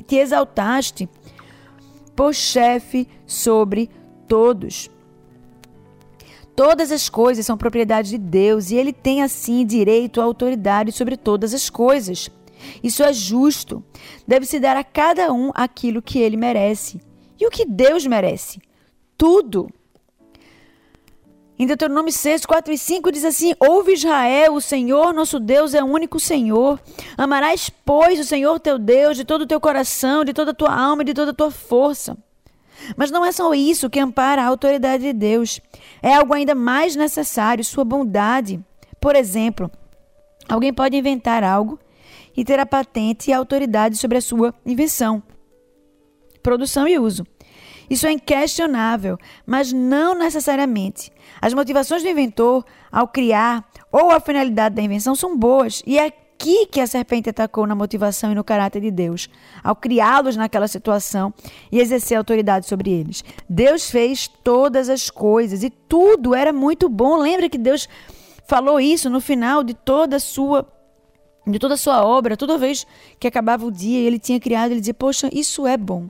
te 0.07 0.17
exaltaste 0.17 1.09
por 2.15 2.35
chefe 2.35 3.09
sobre 3.27 3.91
todos. 4.29 4.91
Todas 6.55 6.93
as 6.93 7.09
coisas 7.09 7.47
são 7.47 7.57
propriedade 7.57 8.11
de 8.11 8.19
Deus 8.19 8.71
e 8.71 8.77
ele 8.77 8.93
tem 8.93 9.23
assim 9.23 9.65
direito 9.65 10.21
à 10.21 10.25
autoridade 10.25 10.93
sobre 10.93 11.17
todas 11.17 11.55
as 11.55 11.71
coisas. 11.71 12.31
Isso 12.83 13.03
é 13.03 13.13
justo. 13.13 13.85
Deve-se 14.27 14.59
dar 14.61 14.77
a 14.77 14.85
cada 14.85 15.33
um 15.33 15.51
aquilo 15.55 16.03
que 16.03 16.19
ele 16.19 16.37
merece. 16.37 17.01
E 17.39 17.47
o 17.47 17.51
que 17.51 17.65
Deus 17.65 18.07
merece? 18.07 18.61
Tudo. 19.17 19.69
Em 21.59 21.67
Deuteronômio 21.67 22.11
6, 22.11 22.47
4 22.47 22.73
e 22.73 22.79
5 22.79 23.13
diz 23.13 23.23
assim: 23.23 23.53
Ouve 23.61 23.93
Israel, 23.93 24.55
o 24.55 24.63
Senhor 24.63 25.13
nosso 25.13 25.39
Deus 25.39 25.75
é 25.75 25.83
o 25.83 25.87
único 25.87 26.19
Senhor. 26.19 26.81
Amarás, 27.19 27.71
pois, 27.85 28.19
o 28.19 28.25
Senhor 28.25 28.59
teu 28.59 28.79
Deus 28.79 29.17
de 29.17 29.25
todo 29.25 29.43
o 29.43 29.47
teu 29.47 29.61
coração, 29.61 30.25
de 30.25 30.33
toda 30.33 30.53
a 30.53 30.55
tua 30.55 30.75
alma 30.75 31.03
e 31.03 31.05
de 31.05 31.13
toda 31.13 31.33
a 31.33 31.35
tua 31.35 31.51
força. 31.51 32.17
Mas 32.97 33.11
não 33.11 33.25
é 33.25 33.31
só 33.31 33.53
isso 33.53 33.91
que 33.91 34.01
ampara 34.01 34.43
a 34.43 34.47
autoridade 34.47 35.03
de 35.03 35.13
Deus. 35.13 35.61
É 36.03 36.15
algo 36.15 36.33
ainda 36.33 36.55
mais 36.55 36.97
necessário, 36.97 37.63
sua 37.63 37.85
bondade. 37.85 38.59
Por 38.99 39.15
exemplo, 39.15 39.71
alguém 40.49 40.73
pode 40.73 40.97
inventar 40.97 41.45
algo 41.45 41.79
e 42.37 42.45
ter 42.45 42.59
a 42.59 42.67
patente 42.67 43.31
e 43.31 43.33
a 43.33 43.39
autoridade 43.39 43.97
sobre 43.97 44.19
a 44.19 44.21
sua 44.21 44.55
invenção, 44.65 45.23
produção 46.43 46.87
e 46.87 46.99
uso. 46.99 47.25
Isso 47.91 48.07
é 48.07 48.13
inquestionável, 48.13 49.19
mas 49.45 49.73
não 49.73 50.15
necessariamente. 50.15 51.11
As 51.43 51.53
motivações 51.53 52.05
do 52.05 52.09
inventor 52.09 52.65
ao 52.91 53.09
criar 53.09 53.69
ou 53.91 54.13
a 54.13 54.21
finalidade 54.21 54.77
da 54.77 54.83
invenção 54.83 55.17
são 55.17 55.37
boas 55.37 55.83
e 55.85 55.99
é 55.99 56.07
aqui 56.07 56.67
que 56.67 56.81
a 56.81 56.87
serpente 56.87 57.29
atacou 57.29 57.67
na 57.67 57.75
motivação 57.75 58.31
e 58.31 58.35
no 58.35 58.45
caráter 58.45 58.81
de 58.81 58.91
Deus, 58.91 59.29
ao 59.63 59.75
criá-los 59.77 60.37
naquela 60.37 60.69
situação 60.69 61.35
e 61.71 61.81
exercer 61.81 62.17
autoridade 62.17 62.67
sobre 62.67 62.91
eles. 62.91 63.23
Deus 63.49 63.91
fez 63.91 64.27
todas 64.27 64.89
as 64.89 65.11
coisas 65.11 65.65
e 65.65 65.69
tudo 65.69 66.35
era 66.35 66.53
muito 66.53 66.89
bom. 66.89 67.17
Lembra 67.17 67.49
que 67.49 67.59
Deus 67.59 67.89
falou 68.47 68.81
isso 68.81 69.11
no 69.11 69.21
final 69.21 69.63
de 69.63 69.75
toda 69.75 70.17
a 70.17 70.21
sua 70.21 70.67
de 71.51 71.59
toda 71.59 71.75
a 71.75 71.77
sua 71.77 72.05
obra, 72.05 72.37
toda 72.37 72.59
vez 72.59 72.87
que 73.19 73.27
acabava 73.27 73.67
o 73.67 73.71
dia 73.71 73.99
e 73.99 74.07
ele 74.07 74.19
tinha 74.19 74.41
criado, 74.41 74.71
ele 74.73 74.81
dizia: 74.81 74.95
"Poxa, 74.95 75.29
isso 75.33 75.67
é 75.67 75.77
bom". 75.77 76.09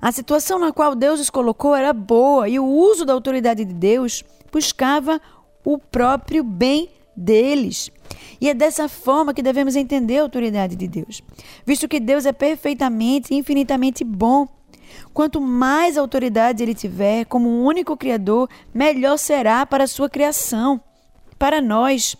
A 0.00 0.10
situação 0.10 0.58
na 0.58 0.72
qual 0.72 0.96
Deus 0.96 1.20
os 1.20 1.30
colocou 1.30 1.76
era 1.76 1.92
boa 1.92 2.48
e 2.48 2.58
o 2.58 2.66
uso 2.66 3.04
da 3.04 3.12
autoridade 3.12 3.64
de 3.64 3.72
Deus 3.72 4.24
buscava 4.50 5.20
o 5.64 5.78
próprio 5.78 6.42
bem 6.42 6.88
deles. 7.16 7.90
E 8.40 8.48
é 8.48 8.54
dessa 8.54 8.88
forma 8.88 9.32
que 9.32 9.42
devemos 9.42 9.76
entender 9.76 10.18
a 10.18 10.22
autoridade 10.22 10.74
de 10.74 10.88
Deus, 10.88 11.22
visto 11.64 11.88
que 11.88 12.00
Deus 12.00 12.26
é 12.26 12.32
perfeitamente 12.32 13.32
e 13.32 13.36
infinitamente 13.36 14.02
bom. 14.02 14.48
Quanto 15.14 15.40
mais 15.40 15.96
autoridade 15.96 16.62
ele 16.62 16.74
tiver 16.74 17.24
como 17.26 17.64
único 17.64 17.96
Criador, 17.96 18.48
melhor 18.74 19.16
será 19.16 19.64
para 19.64 19.84
a 19.84 19.86
sua 19.86 20.10
criação, 20.10 20.80
para 21.38 21.60
nós. 21.60 22.16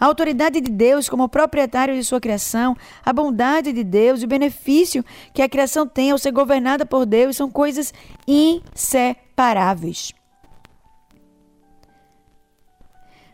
A 0.00 0.06
autoridade 0.06 0.62
de 0.62 0.70
Deus 0.70 1.10
como 1.10 1.28
proprietário 1.28 1.94
de 1.94 2.02
sua 2.02 2.18
criação, 2.18 2.74
a 3.04 3.12
bondade 3.12 3.70
de 3.70 3.84
Deus 3.84 4.22
e 4.22 4.24
o 4.24 4.28
benefício 4.28 5.04
que 5.34 5.42
a 5.42 5.48
criação 5.48 5.86
tem 5.86 6.10
ao 6.10 6.18
ser 6.18 6.32
governada 6.32 6.86
por 6.86 7.04
Deus 7.04 7.36
são 7.36 7.50
coisas 7.50 7.92
inseparáveis. 8.26 10.14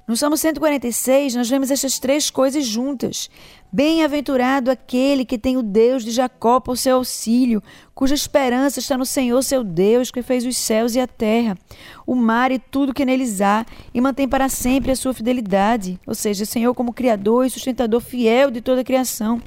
No 0.08 0.16
Salmo 0.16 0.36
146, 0.36 1.34
nós 1.34 1.50
vemos 1.50 1.68
essas 1.68 1.98
três 1.98 2.30
coisas 2.30 2.64
juntas. 2.64 3.28
Bem-aventurado 3.72 4.70
aquele 4.70 5.24
que 5.24 5.36
tem 5.36 5.56
o 5.56 5.62
Deus 5.62 6.04
de 6.04 6.10
Jacó 6.10 6.60
por 6.60 6.78
seu 6.78 6.96
auxílio, 6.96 7.62
cuja 7.94 8.14
esperança 8.14 8.78
está 8.78 8.96
no 8.96 9.04
Senhor 9.04 9.42
seu 9.42 9.64
Deus, 9.64 10.10
que 10.10 10.22
fez 10.22 10.46
os 10.46 10.56
céus 10.56 10.94
e 10.94 11.00
a 11.00 11.06
terra, 11.06 11.58
o 12.06 12.14
mar 12.14 12.52
e 12.52 12.58
tudo 12.58 12.94
que 12.94 13.04
neles 13.04 13.40
há, 13.40 13.66
e 13.92 14.00
mantém 14.00 14.28
para 14.28 14.48
sempre 14.48 14.92
a 14.92 14.96
sua 14.96 15.12
fidelidade. 15.12 15.98
Ou 16.06 16.14
seja, 16.14 16.44
Senhor 16.44 16.74
como 16.74 16.92
Criador 16.92 17.44
e 17.44 17.50
sustentador 17.50 18.00
fiel 18.00 18.50
de 18.50 18.60
toda 18.60 18.80
a 18.80 18.84
criação. 18.84 19.42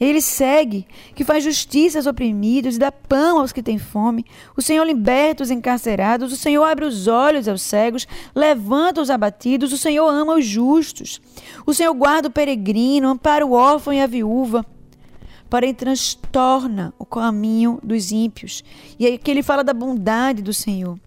Ele 0.00 0.20
segue, 0.20 0.86
que 1.14 1.24
faz 1.24 1.42
justiça 1.42 1.98
aos 1.98 2.06
oprimidos 2.06 2.76
e 2.76 2.78
dá 2.78 2.92
pão 2.92 3.40
aos 3.40 3.52
que 3.52 3.62
têm 3.62 3.78
fome. 3.78 4.24
O 4.56 4.62
Senhor 4.62 4.84
liberta 4.84 5.42
os 5.42 5.50
encarcerados, 5.50 6.32
o 6.32 6.36
Senhor 6.36 6.62
abre 6.64 6.84
os 6.84 7.08
olhos 7.08 7.48
aos 7.48 7.62
cegos, 7.62 8.06
levanta 8.34 9.00
os 9.00 9.10
abatidos, 9.10 9.72
o 9.72 9.78
Senhor 9.78 10.08
ama 10.08 10.36
os 10.36 10.46
justos. 10.46 11.20
O 11.66 11.74
Senhor 11.74 11.92
guarda 11.94 12.28
o 12.28 12.32
peregrino, 12.32 13.08
ampara 13.08 13.44
o 13.44 13.52
órfão 13.52 13.92
e 13.92 14.00
a 14.00 14.06
viúva 14.06 14.64
porém 15.48 15.72
transtorna 15.72 16.92
o 16.98 17.06
caminho 17.06 17.80
dos 17.82 18.12
ímpios. 18.12 18.62
E 18.98 19.06
aí 19.06 19.16
que 19.16 19.30
ele 19.30 19.42
fala 19.42 19.64
da 19.64 19.72
bondade 19.72 20.42
do 20.42 20.52
Senhor. 20.52 20.98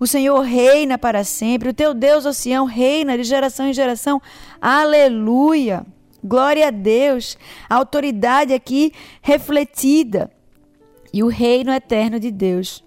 O 0.00 0.06
Senhor 0.06 0.40
reina 0.40 0.96
para 0.96 1.24
sempre, 1.24 1.68
o 1.68 1.74
teu 1.74 1.92
Deus, 1.92 2.24
o 2.24 2.32
Sião, 2.32 2.64
reina 2.64 3.16
de 3.16 3.24
geração 3.24 3.66
em 3.66 3.72
geração. 3.72 4.20
Aleluia! 4.60 5.84
Glória 6.22 6.68
a 6.68 6.70
Deus. 6.70 7.38
A 7.68 7.76
autoridade 7.76 8.52
aqui 8.52 8.92
refletida. 9.22 10.30
E 11.12 11.22
o 11.22 11.28
reino 11.28 11.72
eterno 11.72 12.20
de 12.20 12.30
Deus. 12.30 12.84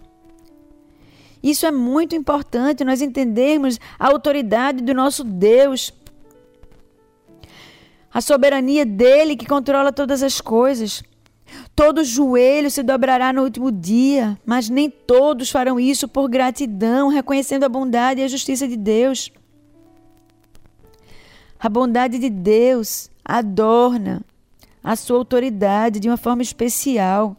Isso 1.41 1.65
é 1.65 1.71
muito 1.71 2.15
importante, 2.15 2.83
nós 2.83 3.01
entendermos 3.01 3.79
a 3.97 4.07
autoridade 4.07 4.83
do 4.83 4.93
nosso 4.93 5.23
Deus. 5.23 5.91
A 8.13 8.21
soberania 8.21 8.85
dele 8.85 9.35
que 9.35 9.45
controla 9.47 9.91
todas 9.91 10.21
as 10.21 10.39
coisas. 10.39 11.01
Todo 11.75 12.03
joelho 12.03 12.69
se 12.69 12.83
dobrará 12.83 13.33
no 13.33 13.43
último 13.43 13.71
dia, 13.71 14.37
mas 14.45 14.69
nem 14.69 14.89
todos 14.89 15.49
farão 15.49 15.79
isso 15.79 16.07
por 16.07 16.29
gratidão, 16.29 17.07
reconhecendo 17.07 17.63
a 17.63 17.69
bondade 17.69 18.21
e 18.21 18.23
a 18.23 18.27
justiça 18.27 18.67
de 18.67 18.77
Deus. 18.77 19.31
A 21.59 21.69
bondade 21.69 22.19
de 22.19 22.29
Deus 22.29 23.10
adorna 23.37 24.21
a 24.83 24.95
sua 24.95 25.17
autoridade 25.17 25.99
de 25.99 26.09
uma 26.09 26.17
forma 26.17 26.41
especial. 26.41 27.35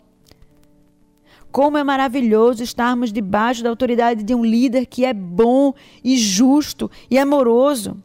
Como 1.51 1.77
é 1.77 1.85
maravilhoso 1.85 2.63
estarmos 2.63 3.13
debaixo 3.13 3.63
da 3.63 3.69
autoridade 3.69 4.23
de 4.23 4.35
um 4.35 4.45
líder 4.45 4.87
que 4.87 5.05
é 5.05 5.13
bom 5.13 5.75
e 6.03 6.17
justo 6.17 6.91
e 7.11 7.19
amoroso. 7.19 8.03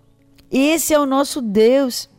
Esse 0.52 0.94
é 0.94 1.00
o 1.00 1.06
nosso 1.06 1.42
Deus. 1.42 2.10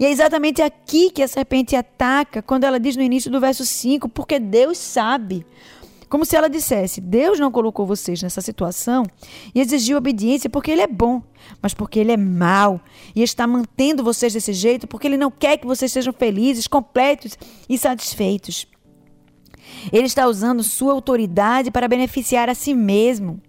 E 0.00 0.04
é 0.04 0.10
exatamente 0.10 0.62
aqui 0.62 1.10
que 1.10 1.22
a 1.22 1.28
serpente 1.28 1.76
ataca, 1.76 2.42
quando 2.42 2.64
ela 2.64 2.80
diz 2.80 2.96
no 2.96 3.02
início 3.02 3.30
do 3.30 3.40
verso 3.40 3.64
5, 3.64 4.08
porque 4.08 4.38
Deus 4.38 4.78
sabe. 4.78 5.46
Como 6.08 6.24
se 6.24 6.36
ela 6.36 6.48
dissesse: 6.48 7.00
Deus 7.00 7.38
não 7.38 7.50
colocou 7.50 7.86
vocês 7.86 8.22
nessa 8.22 8.40
situação 8.40 9.04
e 9.54 9.60
exigiu 9.60 9.98
obediência 9.98 10.48
porque 10.48 10.70
Ele 10.70 10.82
é 10.82 10.86
bom, 10.86 11.22
mas 11.60 11.74
porque 11.74 11.98
Ele 11.98 12.12
é 12.12 12.16
mau 12.16 12.80
e 13.14 13.22
está 13.22 13.46
mantendo 13.46 14.02
vocês 14.02 14.32
desse 14.32 14.52
jeito 14.52 14.86
porque 14.86 15.06
Ele 15.06 15.16
não 15.16 15.30
quer 15.30 15.58
que 15.58 15.66
vocês 15.66 15.92
sejam 15.92 16.12
felizes, 16.12 16.66
completos 16.66 17.36
e 17.68 17.76
satisfeitos. 17.76 18.66
Ele 19.92 20.06
está 20.06 20.26
usando 20.26 20.62
sua 20.62 20.92
autoridade 20.92 21.70
para 21.70 21.88
beneficiar 21.88 22.48
a 22.48 22.54
si 22.54 22.74
mesmo. 22.74 23.40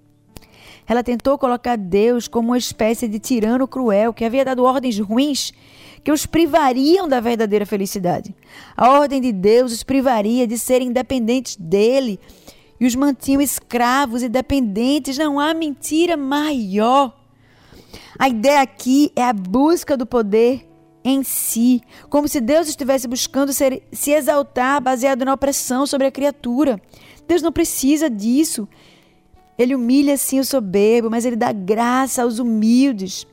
Ela 0.85 1.03
tentou 1.03 1.37
colocar 1.37 1.77
Deus 1.77 2.27
como 2.27 2.49
uma 2.49 2.57
espécie 2.57 3.07
de 3.07 3.19
tirano 3.19 3.67
cruel 3.67 4.11
que 4.11 4.25
havia 4.25 4.43
dado 4.43 4.63
ordens 4.63 4.97
ruins 4.99 5.53
que 6.03 6.11
os 6.11 6.25
privariam 6.25 7.07
da 7.07 7.19
verdadeira 7.19 7.65
felicidade. 7.65 8.35
A 8.75 8.89
ordem 8.89 9.21
de 9.21 9.31
Deus 9.31 9.71
os 9.71 9.83
privaria 9.83 10.47
de 10.47 10.57
serem 10.57 10.87
independentes 10.87 11.55
dele 11.55 12.19
e 12.79 12.85
os 12.85 12.95
mantinham 12.95 13.41
escravos 13.41 14.23
e 14.23 14.29
dependentes. 14.29 15.17
Não 15.17 15.39
há 15.39 15.53
mentira 15.53 16.15
maior. 16.15 17.17
A 18.17 18.29
ideia 18.29 18.61
aqui 18.61 19.11
é 19.15 19.23
a 19.23 19.33
busca 19.33 19.97
do 19.97 20.05
poder 20.05 20.67
em 21.03 21.23
si, 21.23 21.81
como 22.09 22.27
se 22.27 22.41
Deus 22.41 22.67
estivesse 22.67 23.07
buscando 23.07 23.53
ser, 23.53 23.83
se 23.91 24.11
exaltar 24.11 24.81
baseado 24.81 25.23
na 25.23 25.33
opressão 25.33 25.85
sobre 25.85 26.07
a 26.07 26.11
criatura. 26.11 26.81
Deus 27.27 27.41
não 27.41 27.51
precisa 27.51 28.09
disso. 28.09 28.67
Ele 29.57 29.75
humilha 29.75 30.17
sim 30.17 30.39
o 30.39 30.45
soberbo, 30.45 31.09
mas 31.09 31.25
ele 31.25 31.35
dá 31.35 31.51
graça 31.51 32.23
aos 32.23 32.39
humildes. 32.39 33.25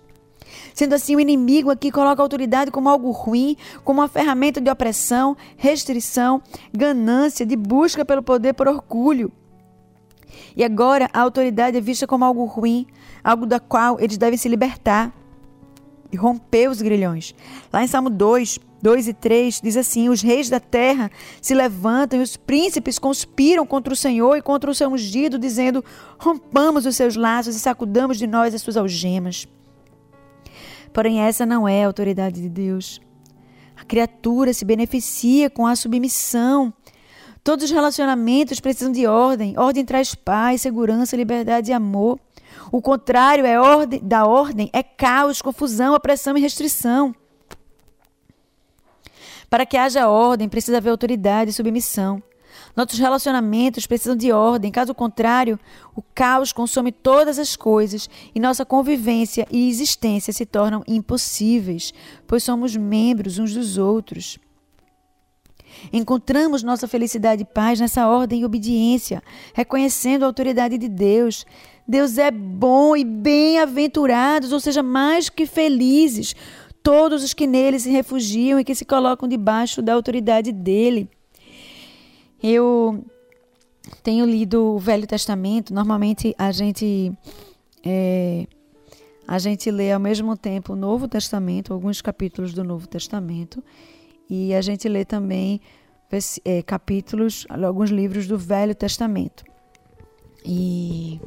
Sendo 0.75 0.95
assim, 0.95 1.17
o 1.17 1.21
inimigo 1.21 1.71
aqui 1.71 1.91
coloca 1.91 2.21
a 2.21 2.25
autoridade 2.25 2.71
como 2.71 2.89
algo 2.89 3.11
ruim, 3.11 3.57
como 3.85 4.01
uma 4.01 4.09
ferramenta 4.09 4.61
de 4.61 4.71
opressão, 4.71 5.37
restrição, 5.57 6.43
ganância, 6.73 7.47
de 7.47 7.57
busca 7.57 8.05
pelo 8.05 8.23
poder 8.23 8.55
por 8.55 8.69
orgulho. 8.69 9.33
E 10.57 10.65
agora 10.65 11.09
a 11.13 11.21
autoridade 11.21 11.77
é 11.77 11.81
vista 11.81 12.07
como 12.07 12.25
algo 12.25 12.45
ruim, 12.45 12.87
algo 13.23 13.47
da 13.47 13.61
qual 13.61 14.01
eles 14.01 14.19
devem 14.19 14.39
se 14.39 14.49
libertar 14.49 15.13
e 16.11 16.17
romper 16.17 16.69
os 16.69 16.81
grilhões. 16.81 17.35
Lá 17.73 17.83
em 17.83 17.87
Salmo 17.87 18.11
2, 18.11 18.59
2 18.83 19.09
e 19.09 19.15
3 19.15 19.61
diz 19.63 19.77
assim: 19.77 20.09
Os 20.09 20.23
reis 20.23 20.49
da 20.49 20.61
terra 20.61 21.11
se 21.41 21.55
levantam 21.55 22.19
e 22.19 22.23
os 22.23 22.37
príncipes 22.37 22.99
conspiram 22.99 23.67
contra 23.67 23.93
o 23.93 23.97
Senhor 23.97 24.37
e 24.37 24.43
contra 24.43 24.71
o 24.71 24.75
seu 24.75 24.89
ungido, 24.89 25.39
dizendo: 25.39 25.85
Rompamos 26.19 26.87
os 26.87 26.97
seus 26.97 27.17
laços 27.17 27.57
e 27.57 27.61
sacudamos 27.61 28.19
de 28.19 28.27
nós 28.27 28.55
as 28.55 28.63
suas 28.63 28.77
algemas. 28.77 29.47
Porém, 30.97 31.21
essa 31.21 31.45
não 31.45 31.69
é 31.69 31.85
a 31.85 31.87
autoridade 31.89 32.41
de 32.41 32.49
Deus. 32.49 33.03
A 33.77 33.85
criatura 33.85 34.55
se 34.55 34.65
beneficia 34.65 35.51
com 35.51 35.67
a 35.67 35.77
submissão. 35.77 36.73
Todos 37.45 37.67
os 37.67 37.71
relacionamentos 37.71 38.61
precisam 38.61 38.91
de 38.91 39.07
ordem. 39.07 39.59
Ordem 39.59 39.85
traz 39.85 40.15
paz, 40.15 40.63
segurança, 40.63 41.15
liberdade 41.15 41.71
e 41.71 41.75
amor. 41.75 42.19
O 42.73 42.81
contrário 42.81 43.45
é 43.45 43.61
ordem, 43.61 44.01
da 44.03 44.25
ordem 44.25 44.71
é 44.73 44.83
caos, 44.83 45.43
confusão, 45.43 45.95
opressão 45.95 46.35
e 46.35 46.41
restrição. 46.41 47.15
Para 49.51 49.67
que 49.67 49.77
haja 49.77 50.09
ordem, 50.09 50.49
precisa 50.49 50.79
haver 50.79 50.89
autoridade 50.89 51.51
e 51.51 51.53
submissão. 51.53 52.23
Nossos 52.77 52.99
relacionamentos 52.99 53.87
precisam 53.87 54.15
de 54.15 54.31
ordem, 54.31 54.71
caso 54.71 54.95
contrário, 54.95 55.59
o 55.95 56.03
caos 56.03 56.53
consome 56.53 56.93
todas 56.93 57.39
as 57.39 57.57
coisas 57.57 58.11
e 58.35 58.39
nossa 58.39 58.67
convivência 58.67 59.47
e 59.51 59.67
existência 59.67 60.31
se 60.31 60.45
tornam 60.45 60.85
impossíveis, 60.87 61.95
pois 62.27 62.45
somos 62.45 62.77
membros 62.77 63.39
uns 63.39 63.55
dos 63.55 63.79
outros. 63.79 64.39
Encontramos 65.91 66.63
nossa 66.63 66.87
felicidade 66.87 67.43
e 67.43 67.47
paz 67.47 67.81
nessa 67.81 68.07
ordem 68.07 68.43
e 68.43 68.45
obediência, 68.45 69.23
reconhecendo 69.55 70.25
a 70.25 70.27
autoridade 70.27 70.77
de 70.77 70.89
Deus. 70.89 71.47
Deus 71.89 72.19
é 72.19 72.31
bom 72.31 72.95
e 72.95 73.05
bem-aventurados, 73.05 74.53
ou 74.53 74.61
seja, 74.61 74.83
mais 74.83 75.31
que 75.31 75.47
felizes, 75.47 76.35
todos 76.83 77.25
os 77.25 77.33
que 77.33 77.47
nele 77.47 77.79
se 77.79 77.91
refugiam 77.91 78.61
e 78.61 78.65
que 78.65 78.75
se 78.75 78.85
colocam 78.85 79.27
debaixo 79.27 79.81
da 79.81 79.95
autoridade 79.95 80.53
dele. 80.53 81.09
Eu 82.43 83.05
tenho 84.03 84.25
lido 84.27 84.75
o 84.75 84.79
Velho 84.79 85.07
Testamento. 85.07 85.73
Normalmente 85.73 86.35
a 86.39 86.53
gente 86.53 87.13
é, 87.85 88.47
a 89.27 89.39
gente 89.39 89.71
lê 89.71 89.93
ao 89.93 90.01
mesmo 90.01 90.37
tempo 90.37 90.73
o 90.73 90.77
Novo 90.77 91.09
Testamento, 91.09 91.73
alguns 91.73 92.01
capítulos 92.01 92.53
do 92.53 92.63
Novo 92.63 92.87
Testamento, 92.87 93.63
e 94.31 94.55
a 94.55 94.61
gente 94.61 94.89
lê 94.89 95.05
também 95.05 95.61
é, 96.45 96.63
capítulos, 96.63 97.47
alguns 97.49 97.91
livros 97.91 98.29
do 98.29 98.39
Velho 98.39 98.75
Testamento. 98.75 99.45
E, 100.45 101.21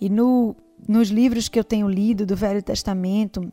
e 0.00 0.08
no, 0.08 0.54
nos 0.88 1.08
livros 1.08 1.48
que 1.48 1.58
eu 1.58 1.64
tenho 1.64 1.88
lido 1.88 2.24
do 2.24 2.36
Velho 2.36 2.62
Testamento, 2.62 3.52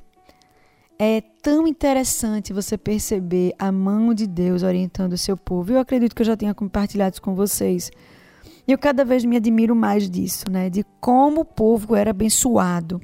é 1.00 1.22
tão 1.22 1.68
interessante 1.68 2.52
você 2.52 2.78
perceber 2.78 3.54
a 3.60 3.72
mão 3.72 4.14
de 4.14 4.26
Deus 4.26 4.64
orientando 4.64 5.14
o 5.14 5.18
seu 5.18 5.38
povo. 5.38 5.72
Eu 5.72 5.80
acredito 5.80 6.16
que 6.16 6.22
eu 6.22 6.26
já 6.26 6.36
tenha 6.36 6.54
compartilhado 6.54 7.14
isso 7.14 7.22
com 7.22 7.36
vocês. 7.36 7.92
Eu 8.68 8.78
cada 8.78 9.06
vez 9.06 9.24
me 9.24 9.38
admiro 9.38 9.76
mais 9.76 10.10
disso, 10.10 10.46
né? 10.50 10.70
De 10.70 10.84
como 11.00 11.42
o 11.42 11.46
povo 11.46 11.96
era 11.96 12.10
abençoado 12.10 13.00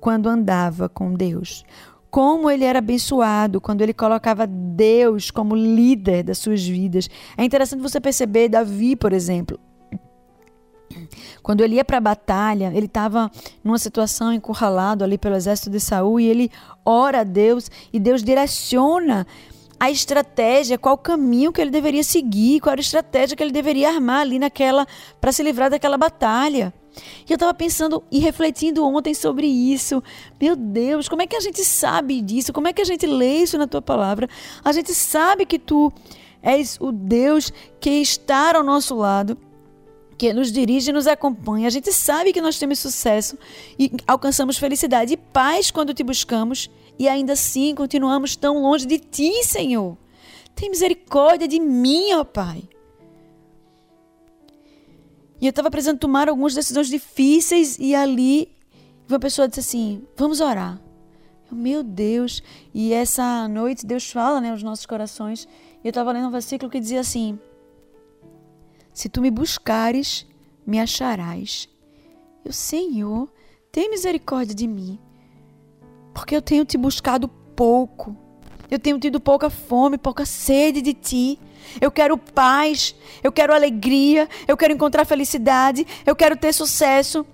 quando 0.00 0.28
andava 0.28 0.88
com 0.88 1.14
Deus. 1.14 1.64
Como 2.10 2.48
ele 2.48 2.64
era 2.64 2.78
abençoado 2.78 3.60
quando 3.60 3.80
ele 3.80 3.94
colocava 3.94 4.46
Deus 4.46 5.30
como 5.30 5.56
líder 5.56 6.22
das 6.22 6.38
suas 6.38 6.64
vidas. 6.64 7.08
É 7.36 7.44
interessante 7.44 7.80
você 7.80 8.00
perceber 8.00 8.48
Davi, 8.48 8.94
por 8.94 9.12
exemplo. 9.12 9.58
Quando 11.42 11.62
ele 11.62 11.76
ia 11.76 11.84
para 11.84 11.98
a 11.98 12.00
batalha, 12.00 12.72
ele 12.74 12.86
estava 12.86 13.30
numa 13.62 13.78
situação 13.78 14.32
encurralado 14.32 15.04
ali 15.04 15.18
pelo 15.18 15.36
exército 15.36 15.70
de 15.70 15.80
Saul 15.80 16.20
e 16.20 16.26
ele 16.26 16.50
ora 16.84 17.20
a 17.20 17.24
Deus 17.24 17.70
e 17.92 18.00
Deus 18.00 18.22
direciona 18.22 19.26
a 19.78 19.90
estratégia, 19.90 20.78
qual 20.78 20.96
caminho 20.96 21.52
que 21.52 21.60
ele 21.60 21.70
deveria 21.70 22.02
seguir, 22.02 22.60
qual 22.60 22.72
era 22.72 22.80
a 22.80 22.82
estratégia 22.82 23.36
que 23.36 23.42
ele 23.42 23.52
deveria 23.52 23.90
armar 23.90 24.20
ali 24.20 24.38
naquela 24.38 24.86
para 25.20 25.32
se 25.32 25.42
livrar 25.42 25.70
daquela 25.70 25.98
batalha. 25.98 26.72
E 27.28 27.32
eu 27.32 27.34
estava 27.34 27.52
pensando 27.52 28.02
e 28.10 28.20
refletindo 28.20 28.86
ontem 28.86 29.12
sobre 29.14 29.46
isso. 29.46 30.02
Meu 30.40 30.54
Deus, 30.54 31.08
como 31.08 31.22
é 31.22 31.26
que 31.26 31.36
a 31.36 31.40
gente 31.40 31.64
sabe 31.64 32.20
disso? 32.20 32.52
Como 32.52 32.68
é 32.68 32.72
que 32.72 32.80
a 32.80 32.84
gente 32.84 33.04
lê 33.06 33.38
isso 33.38 33.58
na 33.58 33.66
tua 33.66 33.82
palavra? 33.82 34.28
A 34.64 34.72
gente 34.72 34.94
sabe 34.94 35.44
que 35.44 35.58
tu 35.58 35.92
és 36.40 36.78
o 36.80 36.92
Deus 36.92 37.52
que 37.80 37.90
está 37.90 38.56
ao 38.56 38.62
nosso 38.62 38.94
lado 38.94 39.36
que 40.16 40.32
nos 40.32 40.50
dirige 40.52 40.90
e 40.90 40.92
nos 40.92 41.06
acompanha. 41.06 41.66
A 41.66 41.70
gente 41.70 41.92
sabe 41.92 42.32
que 42.32 42.40
nós 42.40 42.58
temos 42.58 42.78
sucesso 42.78 43.38
e 43.78 43.90
alcançamos 44.06 44.56
felicidade 44.56 45.14
e 45.14 45.16
paz 45.16 45.70
quando 45.70 45.94
te 45.94 46.02
buscamos 46.02 46.70
e 46.98 47.08
ainda 47.08 47.32
assim 47.32 47.74
continuamos 47.74 48.36
tão 48.36 48.62
longe 48.62 48.86
de 48.86 48.98
ti, 48.98 49.44
Senhor. 49.44 49.96
Tem 50.54 50.70
misericórdia 50.70 51.48
de 51.48 51.58
mim, 51.58 52.12
ó 52.12 52.24
Pai. 52.24 52.62
E 55.40 55.46
eu 55.46 55.50
estava 55.50 55.70
precisando 55.70 55.98
tomar 55.98 56.28
algumas 56.28 56.54
decisões 56.54 56.88
difíceis 56.88 57.76
e 57.78 57.94
ali 57.94 58.48
uma 59.08 59.18
pessoa 59.18 59.48
disse 59.48 59.60
assim: 59.60 60.02
Vamos 60.16 60.40
orar. 60.40 60.80
Eu, 61.50 61.56
Meu 61.56 61.82
Deus. 61.82 62.42
E 62.72 62.92
essa 62.92 63.46
noite 63.48 63.84
Deus 63.84 64.10
fala 64.10 64.40
né, 64.40 64.50
aos 64.50 64.62
nossos 64.62 64.86
corações. 64.86 65.48
E 65.82 65.86
eu 65.86 65.90
estava 65.90 66.12
lendo 66.12 66.28
um 66.28 66.30
versículo 66.30 66.70
que 66.70 66.80
dizia 66.80 67.00
assim: 67.00 67.38
se 68.94 69.08
tu 69.08 69.20
me 69.20 69.30
buscares, 69.30 70.24
me 70.64 70.78
acharás. 70.78 71.68
Eu, 72.44 72.52
Senhor, 72.52 73.28
tem 73.72 73.90
misericórdia 73.90 74.54
de 74.54 74.68
mim, 74.68 74.98
porque 76.14 76.36
eu 76.36 76.40
tenho 76.40 76.64
te 76.64 76.78
buscado 76.78 77.26
pouco. 77.28 78.16
Eu 78.70 78.78
tenho 78.78 78.98
tido 78.98 79.20
pouca 79.20 79.50
fome, 79.50 79.98
pouca 79.98 80.24
sede 80.24 80.80
de 80.80 80.94
ti. 80.94 81.38
Eu 81.80 81.90
quero 81.90 82.16
paz, 82.16 82.94
eu 83.22 83.32
quero 83.32 83.52
alegria, 83.52 84.28
eu 84.46 84.56
quero 84.56 84.72
encontrar 84.72 85.04
felicidade, 85.04 85.86
eu 86.06 86.14
quero 86.14 86.36
ter 86.36 86.52
sucesso. 86.52 87.26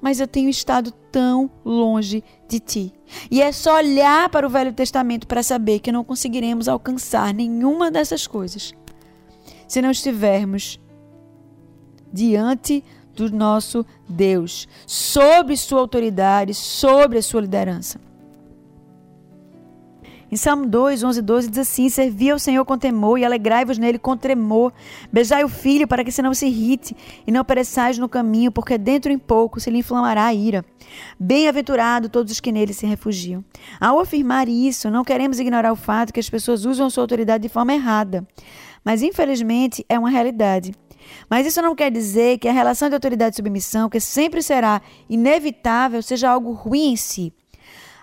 Mas 0.00 0.20
eu 0.20 0.28
tenho 0.28 0.48
estado 0.48 0.92
tão 1.10 1.50
longe 1.64 2.22
de 2.48 2.60
ti. 2.60 2.92
E 3.30 3.42
é 3.42 3.50
só 3.50 3.76
olhar 3.76 4.28
para 4.28 4.46
o 4.46 4.50
Velho 4.50 4.72
Testamento 4.72 5.26
para 5.26 5.42
saber 5.42 5.80
que 5.80 5.90
não 5.90 6.04
conseguiremos 6.04 6.68
alcançar 6.68 7.34
nenhuma 7.34 7.90
dessas 7.90 8.26
coisas 8.26 8.72
se 9.68 9.82
não 9.82 9.90
estivermos 9.90 10.80
diante 12.12 12.82
do 13.14 13.30
nosso 13.30 13.84
Deus, 14.08 14.66
sobre 14.86 15.56
sua 15.56 15.80
autoridade, 15.80 16.54
sobre 16.54 17.18
a 17.18 17.22
sua 17.22 17.42
liderança. 17.42 18.00
Em 20.30 20.36
Salmo 20.36 20.66
2, 20.66 21.04
11 21.04 21.22
12 21.22 21.48
diz 21.48 21.58
assim: 21.58 21.88
Servi 21.88 22.30
ao 22.30 22.38
Senhor 22.38 22.62
com 22.66 22.76
temor 22.76 23.18
e 23.18 23.24
alegrai-vos 23.24 23.78
nele 23.78 23.98
com 23.98 24.14
tremor. 24.14 24.74
Beijai 25.10 25.42
o 25.42 25.48
filho 25.48 25.88
para 25.88 26.04
que 26.04 26.12
se 26.12 26.20
não 26.20 26.34
se 26.34 26.46
irrite 26.46 26.94
e 27.26 27.32
não 27.32 27.42
pereçais 27.42 27.96
no 27.96 28.10
caminho, 28.10 28.52
porque 28.52 28.76
dentro 28.76 29.10
em 29.10 29.18
pouco 29.18 29.58
se 29.58 29.70
lhe 29.70 29.78
inflamará 29.78 30.26
a 30.26 30.34
ira. 30.34 30.62
Bem-aventurado 31.18 32.10
todos 32.10 32.30
os 32.30 32.40
que 32.40 32.52
nele 32.52 32.74
se 32.74 32.86
refugiam. 32.86 33.42
Ao 33.80 33.98
afirmar 33.98 34.48
isso, 34.48 34.90
não 34.90 35.02
queremos 35.02 35.40
ignorar 35.40 35.72
o 35.72 35.76
fato 35.76 36.12
que 36.12 36.20
as 36.20 36.28
pessoas 36.28 36.66
usam 36.66 36.90
sua 36.90 37.04
autoridade 37.04 37.42
de 37.42 37.48
forma 37.48 37.72
errada 37.72 38.26
mas 38.84 39.02
infelizmente 39.02 39.84
é 39.88 39.98
uma 39.98 40.10
realidade. 40.10 40.72
Mas 41.28 41.46
isso 41.46 41.62
não 41.62 41.74
quer 41.74 41.90
dizer 41.90 42.38
que 42.38 42.48
a 42.48 42.52
relação 42.52 42.88
de 42.88 42.94
autoridade 42.94 43.34
e 43.34 43.36
submissão, 43.36 43.88
que 43.88 44.00
sempre 44.00 44.42
será 44.42 44.80
inevitável, 45.08 46.02
seja 46.02 46.30
algo 46.30 46.52
ruim 46.52 46.92
em 46.92 46.96
si. 46.96 47.32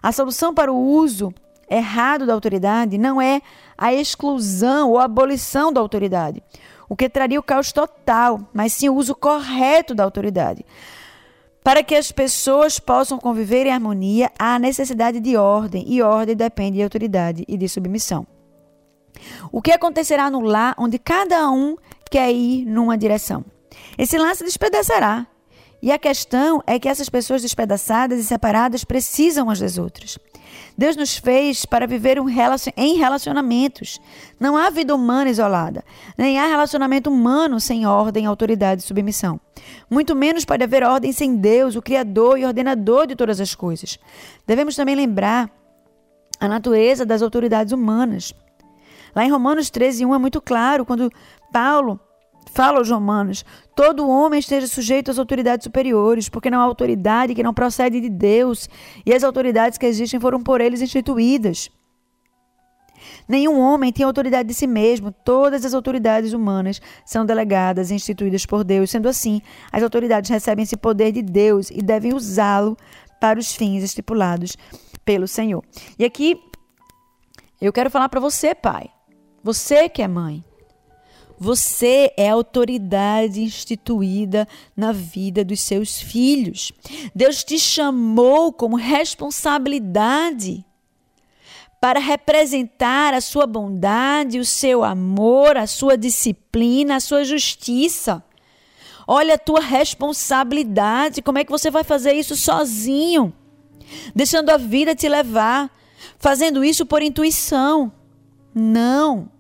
A 0.01 0.11
solução 0.11 0.53
para 0.53 0.71
o 0.71 0.77
uso 0.77 1.33
errado 1.69 2.25
da 2.25 2.33
autoridade 2.33 2.97
não 2.97 3.21
é 3.21 3.41
a 3.77 3.93
exclusão 3.93 4.91
ou 4.91 4.99
a 4.99 5.05
abolição 5.05 5.73
da 5.73 5.81
autoridade, 5.81 6.43
o 6.87 6.95
que 6.95 7.09
traria 7.09 7.39
o 7.39 7.43
caos 7.43 7.71
total, 7.71 8.39
mas 8.53 8.73
sim 8.73 8.89
o 8.89 8.95
uso 8.95 9.15
correto 9.15 9.95
da 9.95 10.03
autoridade. 10.03 10.63
Para 11.63 11.81
que 11.81 11.95
as 11.95 12.11
pessoas 12.11 12.77
possam 12.77 13.17
conviver 13.17 13.65
em 13.65 13.71
harmonia, 13.71 14.31
há 14.37 14.59
necessidade 14.59 15.19
de 15.19 15.35
ordem, 15.35 15.83
e 15.87 16.03
ordem 16.03 16.35
depende 16.35 16.77
de 16.77 16.83
autoridade 16.83 17.43
e 17.47 17.57
de 17.57 17.67
submissão. 17.67 18.27
O 19.51 19.61
que 19.61 19.71
acontecerá 19.71 20.29
no 20.29 20.41
lar 20.41 20.75
onde 20.77 20.97
cada 20.99 21.49
um 21.49 21.75
quer 22.09 22.31
ir 22.31 22.65
numa 22.65 22.97
direção? 22.97 23.43
Esse 23.97 24.17
lar 24.17 24.35
se 24.35 24.43
despedaçará. 24.43 25.27
E 25.81 25.91
a 25.91 25.99
questão 25.99 26.63
é 26.65 26.79
que 26.79 26.89
essas 26.89 27.09
pessoas 27.09 27.41
despedaçadas 27.41 28.19
e 28.19 28.23
separadas 28.23 28.83
precisam 28.83 29.45
umas 29.45 29.59
das 29.59 29.77
outras. 29.77 30.17
Deus 30.77 30.95
nos 30.95 31.17
fez 31.17 31.65
para 31.65 31.85
viver 31.85 32.19
um 32.19 32.25
relacion... 32.25 32.71
em 32.75 32.97
relacionamentos. 32.97 33.99
Não 34.39 34.57
há 34.57 34.69
vida 34.69 34.95
humana 34.95 35.29
isolada, 35.29 35.83
nem 36.17 36.39
há 36.39 36.47
relacionamento 36.47 37.09
humano 37.09 37.59
sem 37.59 37.85
ordem, 37.85 38.25
autoridade 38.25 38.81
e 38.81 38.85
submissão. 38.85 39.39
Muito 39.89 40.15
menos 40.15 40.45
pode 40.45 40.63
haver 40.63 40.83
ordem 40.83 41.11
sem 41.11 41.35
Deus, 41.35 41.75
o 41.75 41.81
Criador 41.81 42.39
e 42.39 42.45
ordenador 42.45 43.07
de 43.07 43.15
todas 43.15 43.39
as 43.39 43.53
coisas. 43.53 43.99
Devemos 44.47 44.75
também 44.75 44.95
lembrar 44.95 45.49
a 46.39 46.47
natureza 46.47 47.05
das 47.05 47.21
autoridades 47.21 47.71
humanas. 47.71 48.33
Lá 49.15 49.25
em 49.25 49.31
Romanos 49.31 49.69
13, 49.69 50.05
1 50.05 50.13
é 50.13 50.17
muito 50.17 50.41
claro, 50.41 50.85
quando 50.85 51.09
Paulo 51.51 51.99
fala 52.51 52.79
aos 52.79 52.89
romanos: 52.89 53.45
todo 53.75 54.07
homem 54.07 54.39
esteja 54.39 54.67
sujeito 54.67 55.09
às 55.09 55.17
autoridades 55.17 55.63
superiores, 55.63 56.29
porque 56.29 56.49
não 56.49 56.59
há 56.59 56.63
autoridade 56.63 57.33
que 57.33 57.43
não 57.43 57.53
procede 57.53 58.01
de 58.01 58.09
Deus, 58.09 58.69
e 59.05 59.13
as 59.13 59.23
autoridades 59.23 59.77
que 59.77 59.85
existem 59.85 60.19
foram 60.19 60.41
por 60.41 60.61
eles 60.61 60.81
instituídas. 60.81 61.69
Nenhum 63.27 63.59
homem 63.59 63.91
tem 63.91 64.05
autoridade 64.05 64.47
de 64.47 64.53
si 64.53 64.65
mesmo, 64.65 65.11
todas 65.11 65.65
as 65.65 65.73
autoridades 65.73 66.33
humanas 66.33 66.81
são 67.05 67.25
delegadas 67.25 67.91
e 67.91 67.95
instituídas 67.95 68.45
por 68.45 68.63
Deus. 68.63 68.89
Sendo 68.89 69.09
assim, 69.09 69.41
as 69.71 69.83
autoridades 69.83 70.29
recebem 70.29 70.63
esse 70.63 70.77
poder 70.77 71.11
de 71.11 71.21
Deus 71.21 71.69
e 71.69 71.81
devem 71.81 72.13
usá-lo 72.13 72.77
para 73.19 73.39
os 73.39 73.53
fins 73.53 73.83
estipulados 73.83 74.57
pelo 75.03 75.27
Senhor. 75.27 75.63
E 75.99 76.05
aqui 76.05 76.39
eu 77.61 77.71
quero 77.73 77.89
falar 77.89 78.09
para 78.09 78.19
você, 78.19 78.55
pai. 78.55 78.94
Você 79.45 79.87
que 79.87 80.01
é 80.01 80.07
mãe. 80.07 80.43
Você 81.37 82.11
é 82.17 82.29
autoridade 82.29 83.43
instituída 83.43 84.47
na 84.75 84.91
vida 84.91 85.45
dos 85.45 85.61
seus 85.61 86.01
filhos. 86.01 86.71
Deus 87.13 87.43
te 87.43 87.59
chamou 87.59 88.51
como 88.51 88.75
responsabilidade 88.75 90.65
para 91.79 91.99
representar 91.99 93.13
a 93.13 93.21
sua 93.21 93.45
bondade, 93.45 94.39
o 94.39 94.45
seu 94.45 94.83
amor, 94.83 95.57
a 95.57 95.67
sua 95.67 95.95
disciplina, 95.95 96.95
a 96.95 96.99
sua 96.99 97.23
justiça. 97.23 98.23
Olha 99.07 99.35
a 99.35 99.37
tua 99.37 99.59
responsabilidade. 99.59 101.21
Como 101.21 101.37
é 101.37 101.43
que 101.43 101.51
você 101.51 101.69
vai 101.69 101.83
fazer 101.83 102.13
isso 102.13 102.35
sozinho? 102.35 103.31
Deixando 104.15 104.49
a 104.49 104.57
vida 104.57 104.95
te 104.95 105.07
levar, 105.07 105.69
fazendo 106.17 106.63
isso 106.63 106.83
por 106.83 107.03
intuição. 107.03 107.93
Não. 108.55 109.34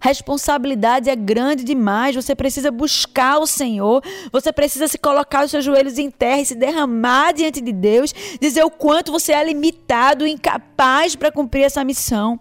Responsabilidade 0.00 1.10
é 1.10 1.16
grande 1.16 1.64
demais. 1.64 2.14
Você 2.14 2.34
precisa 2.34 2.70
buscar 2.70 3.38
o 3.38 3.46
Senhor. 3.46 4.02
Você 4.32 4.52
precisa 4.52 4.88
se 4.88 4.98
colocar 4.98 5.44
os 5.44 5.50
seus 5.50 5.64
joelhos 5.64 5.98
em 5.98 6.10
terra 6.10 6.40
e 6.40 6.46
se 6.46 6.54
derramar 6.54 7.32
diante 7.32 7.60
de 7.60 7.72
Deus. 7.72 8.14
Dizer 8.40 8.64
o 8.64 8.70
quanto 8.70 9.12
você 9.12 9.32
é 9.32 9.44
limitado, 9.44 10.26
incapaz 10.26 11.16
para 11.16 11.32
cumprir 11.32 11.62
essa 11.62 11.84
missão. 11.84 12.38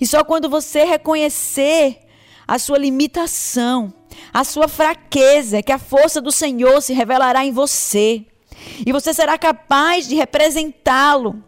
E 0.00 0.06
só 0.06 0.22
quando 0.22 0.48
você 0.48 0.84
reconhecer 0.84 2.00
a 2.46 2.58
sua 2.58 2.78
limitação, 2.78 3.92
a 4.32 4.44
sua 4.44 4.68
fraqueza, 4.68 5.62
que 5.62 5.72
a 5.72 5.78
força 5.78 6.20
do 6.20 6.30
Senhor 6.30 6.80
se 6.82 6.92
revelará 6.92 7.44
em 7.44 7.52
você. 7.52 8.26
E 8.86 8.92
você 8.92 9.12
será 9.14 9.38
capaz 9.38 10.06
de 10.06 10.14
representá-lo. 10.14 11.42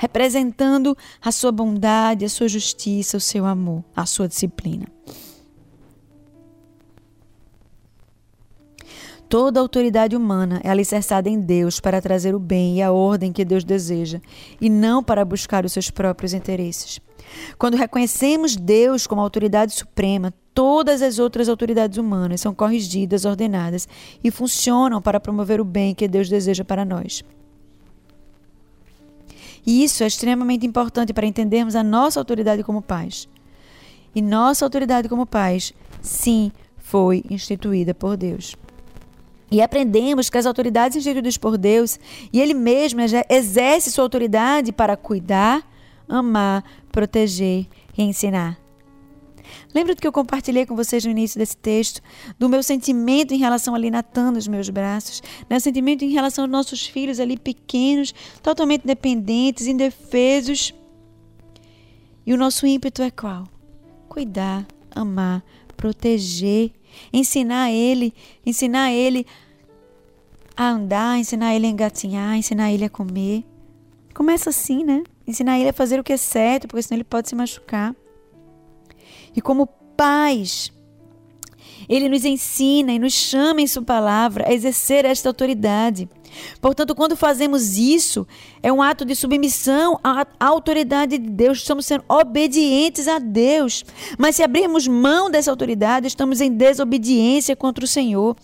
Representando 0.00 0.96
a 1.20 1.32
sua 1.32 1.50
bondade, 1.50 2.24
a 2.24 2.28
sua 2.28 2.46
justiça, 2.46 3.16
o 3.16 3.20
seu 3.20 3.44
amor, 3.44 3.82
a 3.96 4.06
sua 4.06 4.28
disciplina. 4.28 4.86
Toda 9.28 9.58
autoridade 9.58 10.16
humana 10.16 10.60
é 10.62 10.70
alicerçada 10.70 11.28
em 11.28 11.38
Deus 11.38 11.80
para 11.80 12.00
trazer 12.00 12.32
o 12.32 12.38
bem 12.38 12.76
e 12.76 12.82
a 12.82 12.92
ordem 12.92 13.32
que 13.32 13.44
Deus 13.44 13.64
deseja, 13.64 14.22
e 14.60 14.70
não 14.70 15.02
para 15.02 15.24
buscar 15.24 15.64
os 15.64 15.72
seus 15.72 15.90
próprios 15.90 16.32
interesses. 16.32 17.00
Quando 17.58 17.76
reconhecemos 17.76 18.56
Deus 18.56 19.04
como 19.04 19.20
autoridade 19.20 19.72
suprema, 19.72 20.32
todas 20.54 21.02
as 21.02 21.18
outras 21.18 21.48
autoridades 21.48 21.98
humanas 21.98 22.40
são 22.40 22.54
corrigidas, 22.54 23.24
ordenadas 23.24 23.88
e 24.22 24.30
funcionam 24.30 25.02
para 25.02 25.20
promover 25.20 25.60
o 25.60 25.64
bem 25.64 25.92
que 25.92 26.06
Deus 26.06 26.28
deseja 26.28 26.64
para 26.64 26.84
nós. 26.84 27.22
E 29.68 29.84
isso 29.84 30.02
é 30.02 30.06
extremamente 30.06 30.64
importante 30.64 31.12
para 31.12 31.26
entendermos 31.26 31.76
a 31.76 31.82
nossa 31.82 32.18
autoridade 32.18 32.64
como 32.64 32.80
pais. 32.80 33.28
E 34.14 34.22
nossa 34.22 34.64
autoridade 34.64 35.10
como 35.10 35.26
pais, 35.26 35.74
sim, 36.00 36.50
foi 36.78 37.22
instituída 37.28 37.92
por 37.92 38.16
Deus. 38.16 38.56
E 39.50 39.60
aprendemos 39.60 40.30
que 40.30 40.38
as 40.38 40.46
autoridades 40.46 40.96
instituídas 40.96 41.36
por 41.36 41.58
Deus 41.58 42.00
e 42.32 42.40
Ele 42.40 42.54
mesmo 42.54 43.02
exerce 43.28 43.90
sua 43.90 44.04
autoridade 44.04 44.72
para 44.72 44.96
cuidar, 44.96 45.62
amar, 46.08 46.64
proteger 46.90 47.66
e 47.94 48.02
ensinar. 48.02 48.58
Lembra 49.74 49.94
do 49.94 50.00
que 50.00 50.06
eu 50.06 50.12
compartilhei 50.12 50.64
com 50.64 50.74
vocês 50.74 51.04
no 51.04 51.10
início 51.10 51.38
desse 51.38 51.56
texto? 51.56 52.00
Do 52.38 52.48
meu 52.48 52.62
sentimento 52.62 53.34
em 53.34 53.38
relação 53.38 53.74
a 53.74 53.78
Natan 53.78 54.32
nos 54.32 54.48
meus 54.48 54.68
braços, 54.70 55.22
né? 55.48 55.60
sentimento 55.60 56.04
em 56.04 56.10
relação 56.10 56.44
aos 56.44 56.50
nossos 56.50 56.86
filhos 56.86 57.20
ali 57.20 57.36
pequenos, 57.36 58.14
totalmente 58.42 58.86
dependentes, 58.86 59.66
indefesos. 59.66 60.74
E 62.26 62.32
o 62.32 62.36
nosso 62.36 62.66
ímpeto 62.66 63.02
é 63.02 63.10
qual? 63.10 63.46
Cuidar, 64.08 64.66
amar, 64.94 65.44
proteger 65.76 66.72
ensinar 67.12 67.70
ele, 67.70 68.14
ensinar 68.44 68.92
ele 68.92 69.26
a 70.56 70.70
andar, 70.70 71.18
ensinar 71.18 71.54
ele 71.54 71.66
a 71.66 71.70
engatinhar, 71.70 72.36
ensinar 72.36 72.72
ele 72.72 72.84
a 72.84 72.90
comer. 72.90 73.44
Começa 74.14 74.50
assim, 74.50 74.84
né? 74.84 75.04
Ensinar 75.26 75.58
ele 75.58 75.68
a 75.68 75.72
fazer 75.72 76.00
o 76.00 76.04
que 76.04 76.12
é 76.12 76.16
certo, 76.16 76.66
porque 76.66 76.82
senão 76.82 76.96
ele 76.96 77.04
pode 77.04 77.28
se 77.28 77.34
machucar. 77.34 77.94
E 79.38 79.40
como 79.40 79.68
pais, 79.96 80.72
ele 81.88 82.08
nos 82.08 82.24
ensina 82.24 82.90
e 82.90 82.98
nos 82.98 83.12
chama 83.12 83.60
em 83.60 83.68
Sua 83.68 83.84
palavra 83.84 84.48
a 84.48 84.52
exercer 84.52 85.04
esta 85.04 85.28
autoridade. 85.28 86.08
Portanto, 86.60 86.92
quando 86.92 87.16
fazemos 87.16 87.76
isso, 87.76 88.26
é 88.60 88.72
um 88.72 88.82
ato 88.82 89.04
de 89.04 89.14
submissão 89.14 89.96
à 90.02 90.26
autoridade 90.40 91.18
de 91.18 91.30
Deus, 91.30 91.58
estamos 91.58 91.86
sendo 91.86 92.02
obedientes 92.08 93.06
a 93.06 93.20
Deus. 93.20 93.84
Mas 94.18 94.34
se 94.34 94.42
abrirmos 94.42 94.88
mão 94.88 95.30
dessa 95.30 95.52
autoridade, 95.52 96.08
estamos 96.08 96.40
em 96.40 96.50
desobediência 96.50 97.54
contra 97.54 97.84
o 97.84 97.88
Senhor. 97.88 98.34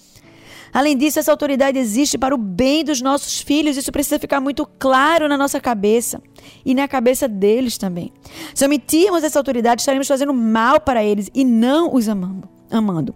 Além 0.75 0.97
disso, 0.97 1.21
essa 1.21 1.31
autoridade 1.31 1.79
existe 1.79 2.19
para 2.19 2.35
o 2.35 2.39
bem 2.39 2.83
dos 2.83 3.01
nossos 3.01 3.41
filhos, 3.41 3.77
isso 3.77 3.93
precisa 3.93 4.19
ficar 4.19 4.41
muito 4.41 4.67
claro 4.67 5.29
na 5.29 5.39
nossa 5.39 5.61
cabeça 5.61 6.21
e 6.67 6.75
na 6.75 6.89
cabeça 6.89 7.29
deles 7.29 7.79
também. 7.79 8.13
Se 8.53 8.67
omitirmos 8.67 9.23
essa 9.23 9.39
autoridade, 9.39 9.83
estaremos 9.83 10.09
fazendo 10.09 10.35
mal 10.35 10.81
para 10.81 11.05
eles 11.05 11.31
e 11.33 11.45
não 11.45 11.95
os 11.95 12.09
amando. 12.09 12.49
amando. 12.69 13.15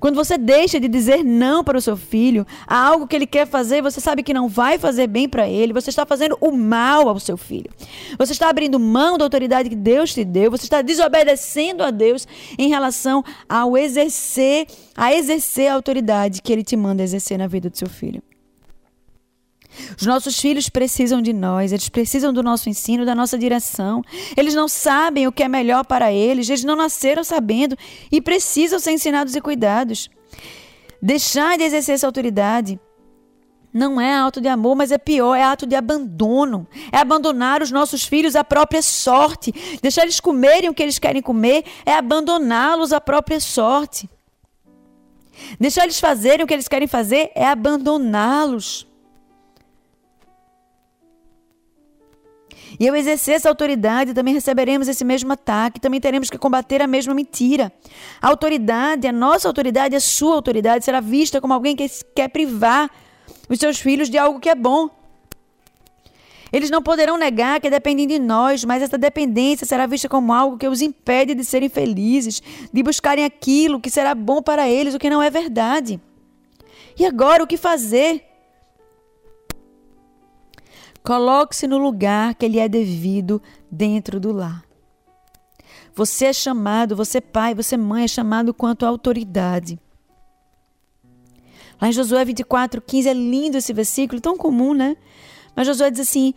Quando 0.00 0.16
você 0.16 0.38
deixa 0.38 0.80
de 0.80 0.88
dizer 0.88 1.22
não 1.22 1.62
para 1.62 1.76
o 1.76 1.80
seu 1.80 1.94
filho 1.96 2.46
a 2.66 2.82
algo 2.82 3.06
que 3.06 3.14
ele 3.14 3.26
quer 3.26 3.46
fazer, 3.46 3.82
você 3.82 4.00
sabe 4.00 4.22
que 4.22 4.32
não 4.32 4.48
vai 4.48 4.78
fazer 4.78 5.06
bem 5.06 5.28
para 5.28 5.46
ele, 5.46 5.74
você 5.74 5.90
está 5.90 6.06
fazendo 6.06 6.38
o 6.40 6.50
mal 6.50 7.06
ao 7.06 7.20
seu 7.20 7.36
filho. 7.36 7.70
Você 8.18 8.32
está 8.32 8.48
abrindo 8.48 8.80
mão 8.80 9.18
da 9.18 9.26
autoridade 9.26 9.68
que 9.68 9.76
Deus 9.76 10.14
te 10.14 10.24
deu, 10.24 10.50
você 10.50 10.64
está 10.64 10.80
desobedecendo 10.80 11.82
a 11.82 11.90
Deus 11.90 12.26
em 12.58 12.70
relação 12.70 13.22
ao 13.46 13.76
exercer, 13.76 14.66
a 14.96 15.12
exercer 15.12 15.70
a 15.70 15.74
autoridade 15.74 16.40
que 16.40 16.50
ele 16.50 16.64
te 16.64 16.76
manda 16.76 17.02
exercer 17.02 17.38
na 17.38 17.46
vida 17.46 17.68
do 17.68 17.76
seu 17.76 17.88
filho. 17.88 18.22
Os 19.98 20.06
nossos 20.06 20.38
filhos 20.38 20.68
precisam 20.68 21.22
de 21.22 21.32
nós, 21.32 21.72
eles 21.72 21.88
precisam 21.88 22.32
do 22.32 22.42
nosso 22.42 22.68
ensino, 22.68 23.04
da 23.04 23.14
nossa 23.14 23.38
direção. 23.38 24.02
Eles 24.36 24.54
não 24.54 24.68
sabem 24.68 25.26
o 25.26 25.32
que 25.32 25.42
é 25.42 25.48
melhor 25.48 25.84
para 25.84 26.12
eles, 26.12 26.48
eles 26.48 26.64
não 26.64 26.76
nasceram 26.76 27.24
sabendo 27.24 27.76
e 28.10 28.20
precisam 28.20 28.78
ser 28.78 28.92
ensinados 28.92 29.34
e 29.34 29.40
cuidados. 29.40 30.10
Deixar 31.00 31.56
de 31.56 31.64
exercer 31.64 31.94
essa 31.94 32.06
autoridade 32.06 32.78
não 33.72 34.00
é 34.00 34.14
ato 34.14 34.40
de 34.40 34.48
amor, 34.48 34.74
mas 34.74 34.90
é 34.90 34.98
pior, 34.98 35.34
é 35.34 35.44
ato 35.44 35.66
de 35.66 35.76
abandono. 35.76 36.66
É 36.90 36.98
abandonar 36.98 37.62
os 37.62 37.70
nossos 37.70 38.04
filhos 38.04 38.34
à 38.34 38.42
própria 38.42 38.82
sorte. 38.82 39.52
Deixar 39.80 40.02
eles 40.02 40.18
comerem 40.18 40.68
o 40.68 40.74
que 40.74 40.82
eles 40.82 40.98
querem 40.98 41.22
comer 41.22 41.64
é 41.86 41.94
abandoná-los 41.94 42.92
à 42.92 43.00
própria 43.00 43.38
sorte. 43.38 44.10
Deixar 45.58 45.84
eles 45.84 46.00
fazerem 46.00 46.44
o 46.44 46.48
que 46.48 46.54
eles 46.54 46.68
querem 46.68 46.88
fazer 46.88 47.30
é 47.34 47.46
abandoná-los. 47.46 48.89
E 52.80 52.88
ao 52.88 52.96
exercer 52.96 53.34
essa 53.34 53.46
autoridade, 53.50 54.14
também 54.14 54.32
receberemos 54.32 54.88
esse 54.88 55.04
mesmo 55.04 55.30
ataque, 55.30 55.78
também 55.78 56.00
teremos 56.00 56.30
que 56.30 56.38
combater 56.38 56.80
a 56.80 56.86
mesma 56.86 57.12
mentira. 57.12 57.70
A 58.22 58.28
autoridade, 58.28 59.06
a 59.06 59.12
nossa 59.12 59.46
autoridade, 59.46 59.94
a 59.94 60.00
sua 60.00 60.34
autoridade 60.34 60.82
será 60.82 60.98
vista 60.98 61.42
como 61.42 61.52
alguém 61.52 61.76
que 61.76 61.86
quer 62.14 62.28
privar 62.28 62.90
os 63.50 63.58
seus 63.58 63.78
filhos 63.78 64.08
de 64.08 64.16
algo 64.16 64.40
que 64.40 64.48
é 64.48 64.54
bom. 64.54 64.88
Eles 66.50 66.70
não 66.70 66.82
poderão 66.82 67.18
negar 67.18 67.60
que 67.60 67.68
dependem 67.68 68.06
de 68.06 68.18
nós, 68.18 68.64
mas 68.64 68.82
essa 68.82 68.96
dependência 68.96 69.66
será 69.66 69.86
vista 69.86 70.08
como 70.08 70.32
algo 70.32 70.56
que 70.56 70.66
os 70.66 70.80
impede 70.80 71.34
de 71.34 71.44
serem 71.44 71.68
felizes, 71.68 72.42
de 72.72 72.82
buscarem 72.82 73.26
aquilo 73.26 73.78
que 73.78 73.90
será 73.90 74.14
bom 74.14 74.40
para 74.40 74.66
eles, 74.66 74.94
o 74.94 74.98
que 74.98 75.10
não 75.10 75.22
é 75.22 75.28
verdade. 75.28 76.00
E 76.98 77.04
agora, 77.04 77.44
o 77.44 77.46
que 77.46 77.58
fazer? 77.58 78.29
Coloque-se 81.02 81.66
no 81.66 81.78
lugar 81.78 82.34
que 82.34 82.46
lhe 82.46 82.58
é 82.58 82.68
devido 82.68 83.40
dentro 83.70 84.20
do 84.20 84.32
lar. 84.32 84.64
Você 85.94 86.26
é 86.26 86.32
chamado, 86.32 86.94
você 86.94 87.20
pai, 87.20 87.54
você 87.54 87.76
mãe 87.76 88.04
é 88.04 88.08
chamado 88.08 88.54
quanto 88.54 88.86
autoridade. 88.86 89.78
Lá 91.80 91.88
em 91.88 91.92
Josué 91.92 92.24
24, 92.24 92.80
15 92.82 93.08
é 93.08 93.14
lindo 93.14 93.56
esse 93.56 93.72
versículo, 93.72 94.20
tão 94.20 94.36
comum, 94.36 94.74
né? 94.74 94.96
Mas 95.56 95.66
Josué 95.66 95.90
diz 95.90 96.00
assim: 96.00 96.34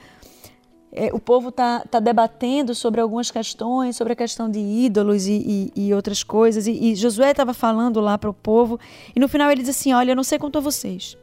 é, 0.91 1.13
o 1.13 1.19
povo 1.19 1.49
está 1.49 1.81
tá 1.81 1.99
debatendo 1.99 2.73
sobre 2.73 3.01
algumas 3.01 3.29
questões, 3.29 3.95
sobre 3.97 4.13
a 4.13 4.15
questão 4.15 4.49
de 4.49 4.59
ídolos 4.59 5.27
e, 5.27 5.71
e, 5.75 5.87
e 5.87 5.93
outras 5.93 6.23
coisas. 6.23 6.65
E, 6.65 6.71
e 6.71 6.95
Josué 6.95 7.31
estava 7.31 7.53
falando 7.53 7.99
lá 7.99 8.17
para 8.17 8.29
o 8.29 8.33
povo, 8.33 8.79
e 9.15 9.19
no 9.19 9.27
final 9.27 9.51
ele 9.51 9.61
diz 9.61 9.69
assim: 9.69 9.91
Olha, 9.93 10.11
eu 10.11 10.15
não 10.15 10.23
sei 10.23 10.39
quanto 10.39 10.57
a 10.57 10.61
vocês, 10.61 11.17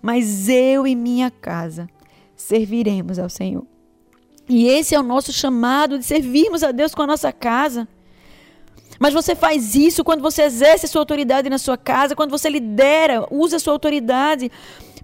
mas 0.00 0.48
eu 0.48 0.86
e 0.86 0.96
minha 0.96 1.30
casa 1.30 1.88
serviremos 2.36 3.18
ao 3.18 3.28
Senhor. 3.28 3.66
E 4.48 4.66
esse 4.66 4.94
é 4.94 5.00
o 5.00 5.02
nosso 5.02 5.32
chamado 5.32 5.98
de 5.98 6.04
servirmos 6.04 6.62
a 6.62 6.70
Deus 6.70 6.94
com 6.94 7.02
a 7.02 7.06
nossa 7.06 7.32
casa. 7.32 7.88
Mas 8.98 9.14
você 9.14 9.34
faz 9.34 9.74
isso 9.74 10.04
quando 10.04 10.20
você 10.20 10.42
exerce 10.42 10.86
a 10.86 10.88
sua 10.88 11.00
autoridade 11.00 11.50
na 11.50 11.58
sua 11.58 11.76
casa, 11.76 12.14
quando 12.14 12.30
você 12.30 12.48
lidera, 12.48 13.26
usa 13.30 13.56
a 13.56 13.60
sua 13.60 13.72
autoridade 13.72 14.50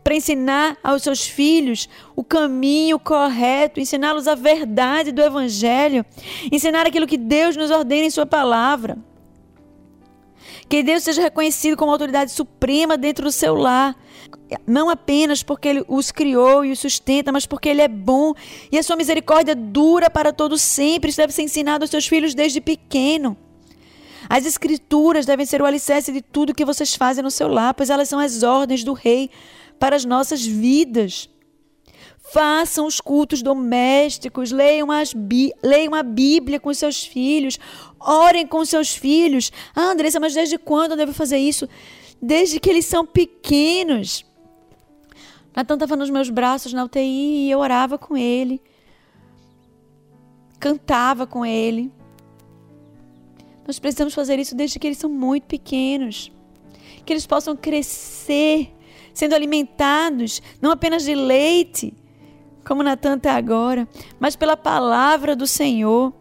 para 0.02 0.14
ensinar 0.14 0.78
aos 0.82 1.02
seus 1.02 1.26
filhos 1.26 1.88
o 2.16 2.24
caminho 2.24 2.98
correto, 2.98 3.80
ensiná-los 3.80 4.26
a 4.26 4.34
verdade 4.34 5.12
do 5.12 5.22
Evangelho, 5.22 6.04
ensinar 6.50 6.86
aquilo 6.86 7.06
que 7.06 7.18
Deus 7.18 7.56
nos 7.56 7.70
ordena 7.70 8.06
em 8.06 8.10
Sua 8.10 8.26
palavra. 8.26 8.98
Que 10.70 10.85
Deus 10.85 11.02
seja 11.02 11.20
reconhecido 11.20 11.76
como 11.76 11.90
autoridade 11.90 12.30
suprema 12.30 12.96
dentro 12.96 13.24
do 13.24 13.33
seu 13.33 13.56
lar. 13.56 13.96
Não 14.64 14.88
apenas 14.88 15.42
porque 15.42 15.66
Ele 15.66 15.85
os 15.88 16.12
criou 16.12 16.64
e 16.64 16.70
os 16.70 16.78
sustenta, 16.78 17.33
mas 17.33 17.44
porque 17.44 17.68
Ele 17.68 17.83
é 17.83 17.88
bom 17.88 18.35
e 18.70 18.78
a 18.78 18.83
sua 18.85 18.94
misericórdia 18.94 19.56
dura 19.56 20.09
para 20.09 20.33
todo 20.33 20.56
sempre. 20.56 21.11
Isso 21.11 21.16
deve 21.16 21.33
ser 21.33 21.42
ensinado 21.42 21.83
aos 21.83 21.90
seus 21.90 22.06
filhos 22.06 22.37
desde 22.37 22.61
pequeno. 22.61 23.37
As 24.28 24.46
escrituras 24.46 25.26
devem 25.26 25.44
ser 25.44 25.61
o 25.61 25.66
alicerce 25.66 26.12
de 26.12 26.22
tudo 26.22 26.54
que 26.54 26.64
vocês 26.64 26.94
fazem 26.94 27.24
no 27.24 27.33
seu 27.33 27.48
lar, 27.48 27.74
pois 27.74 27.90
elas 27.90 28.09
são 28.09 28.20
as 28.20 28.44
ordens 28.44 28.85
do 28.85 28.92
rei 28.92 29.28
para 29.76 29.96
as 29.96 30.04
nossas 30.04 30.46
vidas. 30.46 31.28
Façam 32.32 32.86
os 32.86 33.00
cultos 33.00 33.42
domésticos, 33.42 34.52
leiam, 34.52 34.88
leiam 35.62 35.94
a 35.94 36.02
Bíblia 36.02 36.60
com 36.60 36.72
seus 36.72 37.04
filhos, 37.04 37.58
orem 37.98 38.46
com 38.46 38.64
seus 38.64 38.94
filhos. 38.94 39.50
Ah, 39.74 39.90
Andressa, 39.90 40.20
mas 40.20 40.34
desde 40.34 40.56
quando 40.56 40.92
eu 40.92 40.96
devo 40.96 41.12
fazer 41.12 41.38
isso? 41.38 41.68
Desde 42.22 42.60
que 42.60 42.70
eles 42.70 42.86
são 42.86 43.04
pequenos. 43.04 44.24
Natan 45.56 45.74
estava 45.74 45.96
nos 45.96 46.10
meus 46.10 46.30
braços 46.30 46.72
na 46.72 46.84
UTI 46.84 47.46
e 47.46 47.50
eu 47.50 47.58
orava 47.58 47.98
com 47.98 48.16
ele, 48.16 48.62
cantava 50.60 51.26
com 51.26 51.44
ele, 51.44 51.90
Nós 53.66 53.78
precisamos 53.78 54.14
fazer 54.14 54.38
isso 54.38 54.54
desde 54.54 54.78
que 54.78 54.86
eles 54.86 54.98
são 54.98 55.10
muito 55.10 55.44
pequenos. 55.44 56.30
Que 57.04 57.12
eles 57.12 57.26
possam 57.26 57.56
crescer, 57.56 58.72
sendo 59.14 59.34
alimentados, 59.34 60.42
não 60.60 60.70
apenas 60.70 61.04
de 61.04 61.14
leite, 61.14 61.94
como 62.64 62.82
Natan 62.82 63.16
está 63.16 63.34
agora, 63.34 63.88
mas 64.18 64.36
pela 64.36 64.56
palavra 64.56 65.34
do 65.34 65.46
Senhor. 65.46 66.12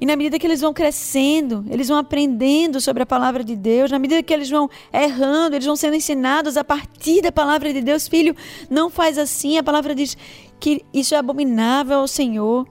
E 0.00 0.06
na 0.06 0.16
medida 0.16 0.36
que 0.36 0.44
eles 0.44 0.60
vão 0.60 0.74
crescendo, 0.74 1.64
eles 1.70 1.86
vão 1.86 1.96
aprendendo 1.96 2.80
sobre 2.80 3.04
a 3.04 3.06
palavra 3.06 3.44
de 3.44 3.54
Deus, 3.54 3.90
na 3.90 4.00
medida 4.00 4.20
que 4.20 4.34
eles 4.34 4.50
vão 4.50 4.68
errando, 4.92 5.54
eles 5.54 5.64
vão 5.66 5.76
sendo 5.76 5.94
ensinados 5.94 6.56
a 6.56 6.64
partir 6.64 7.22
da 7.22 7.30
palavra 7.30 7.72
de 7.72 7.80
Deus. 7.80 8.08
Filho, 8.08 8.34
não 8.68 8.90
faz 8.90 9.16
assim. 9.16 9.58
A 9.58 9.62
palavra 9.62 9.94
diz 9.94 10.16
que 10.58 10.84
isso 10.92 11.14
é 11.14 11.18
abominável 11.18 11.98
ao 11.98 12.08
Senhor. 12.08 12.66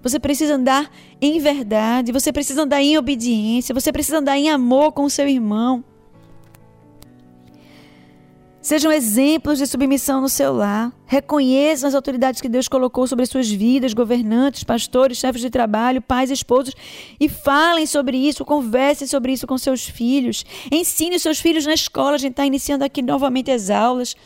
Você 0.00 0.20
precisa 0.20 0.54
andar 0.54 0.88
em 1.20 1.40
verdade, 1.40 2.12
você 2.12 2.32
precisa 2.32 2.62
andar 2.62 2.80
em 2.80 2.96
obediência, 2.96 3.74
você 3.74 3.90
precisa 3.90 4.18
andar 4.18 4.38
em 4.38 4.50
amor 4.50 4.92
com 4.92 5.02
o 5.04 5.10
seu 5.10 5.26
irmão. 5.26 5.82
Sejam 8.64 8.90
exemplos 8.90 9.58
de 9.58 9.66
submissão 9.66 10.22
no 10.22 10.28
seu 10.30 10.54
lar. 10.54 10.90
Reconheçam 11.04 11.86
as 11.86 11.94
autoridades 11.94 12.40
que 12.40 12.48
Deus 12.48 12.66
colocou 12.66 13.06
sobre 13.06 13.24
as 13.24 13.28
suas 13.28 13.50
vidas, 13.50 13.92
governantes, 13.92 14.64
pastores, 14.64 15.18
chefes 15.18 15.42
de 15.42 15.50
trabalho, 15.50 16.00
pais, 16.00 16.30
esposos, 16.30 16.74
e 17.20 17.28
falem 17.28 17.84
sobre 17.84 18.16
isso, 18.16 18.42
conversem 18.42 19.06
sobre 19.06 19.34
isso 19.34 19.46
com 19.46 19.58
seus 19.58 19.84
filhos. 19.84 20.46
Ensine 20.72 21.16
os 21.16 21.22
seus 21.22 21.40
filhos 21.40 21.66
na 21.66 21.74
escola, 21.74 22.14
a 22.14 22.18
gente 22.18 22.30
está 22.30 22.46
iniciando 22.46 22.86
aqui 22.86 23.02
novamente 23.02 23.50
as 23.50 23.68
aulas. 23.68 24.16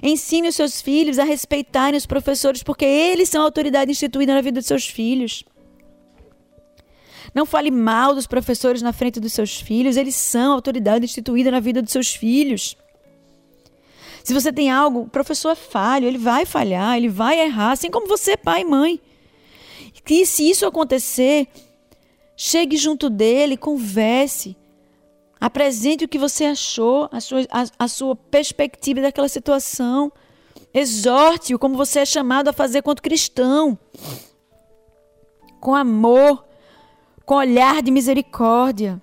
Ensine 0.00 0.46
os 0.46 0.54
seus 0.54 0.80
filhos 0.80 1.18
a 1.18 1.24
respeitarem 1.24 1.98
os 1.98 2.06
professores, 2.06 2.62
porque 2.62 2.84
eles 2.84 3.28
são 3.28 3.42
a 3.42 3.46
autoridade 3.46 3.90
instituída 3.90 4.32
na 4.32 4.42
vida 4.42 4.60
dos 4.60 4.68
seus 4.68 4.86
filhos. 4.86 5.44
Não 7.34 7.44
fale 7.44 7.72
mal 7.72 8.14
dos 8.14 8.28
professores 8.28 8.80
na 8.80 8.92
frente 8.92 9.18
dos 9.18 9.32
seus 9.32 9.60
filhos, 9.60 9.96
eles 9.96 10.14
são 10.14 10.52
a 10.52 10.54
autoridade 10.54 11.04
instituída 11.04 11.50
na 11.50 11.58
vida 11.58 11.82
dos 11.82 11.90
seus 11.90 12.14
filhos. 12.14 12.76
Se 14.26 14.34
você 14.34 14.52
tem 14.52 14.68
algo, 14.72 15.02
o 15.02 15.08
professor 15.08 15.50
é 15.50 15.54
falho, 15.54 16.04
ele 16.04 16.18
vai 16.18 16.44
falhar, 16.44 16.96
ele 16.96 17.08
vai 17.08 17.38
errar, 17.38 17.70
assim 17.70 17.88
como 17.88 18.08
você, 18.08 18.36
pai 18.36 18.62
e 18.62 18.64
mãe. 18.64 19.00
Que 20.04 20.26
se 20.26 20.50
isso 20.50 20.66
acontecer, 20.66 21.46
chegue 22.36 22.76
junto 22.76 23.08
dele, 23.08 23.56
converse, 23.56 24.56
apresente 25.40 26.04
o 26.04 26.08
que 26.08 26.18
você 26.18 26.44
achou, 26.46 27.08
a 27.12 27.20
sua, 27.20 27.46
a, 27.52 27.84
a 27.84 27.86
sua 27.86 28.16
perspectiva 28.16 29.00
daquela 29.00 29.28
situação. 29.28 30.10
Exorte-o 30.74 31.56
como 31.56 31.76
você 31.76 32.00
é 32.00 32.04
chamado 32.04 32.48
a 32.48 32.52
fazer 32.52 32.82
quanto 32.82 33.02
cristão. 33.02 33.78
Com 35.60 35.72
amor, 35.72 36.44
com 37.24 37.36
olhar 37.36 37.80
de 37.80 37.92
misericórdia. 37.92 39.00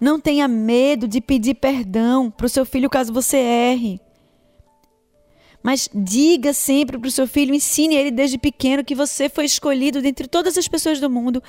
Não 0.00 0.20
tenha 0.20 0.46
medo 0.46 1.08
de 1.08 1.20
pedir 1.20 1.54
perdão 1.54 2.30
para 2.30 2.46
o 2.46 2.48
seu 2.48 2.64
filho 2.64 2.88
caso 2.88 3.12
você 3.12 3.36
erre. 3.36 4.00
Mas 5.62 5.88
diga 5.92 6.52
sempre 6.52 6.98
para 6.98 7.08
o 7.08 7.10
seu 7.10 7.26
filho, 7.26 7.54
ensine 7.54 7.96
ele 7.96 8.10
desde 8.10 8.38
pequeno 8.38 8.84
que 8.84 8.94
você 8.94 9.28
foi 9.28 9.44
escolhido 9.44 10.00
dentre 10.00 10.28
todas 10.28 10.56
as 10.56 10.68
pessoas 10.68 11.00
do 11.00 11.10
mundo 11.10 11.42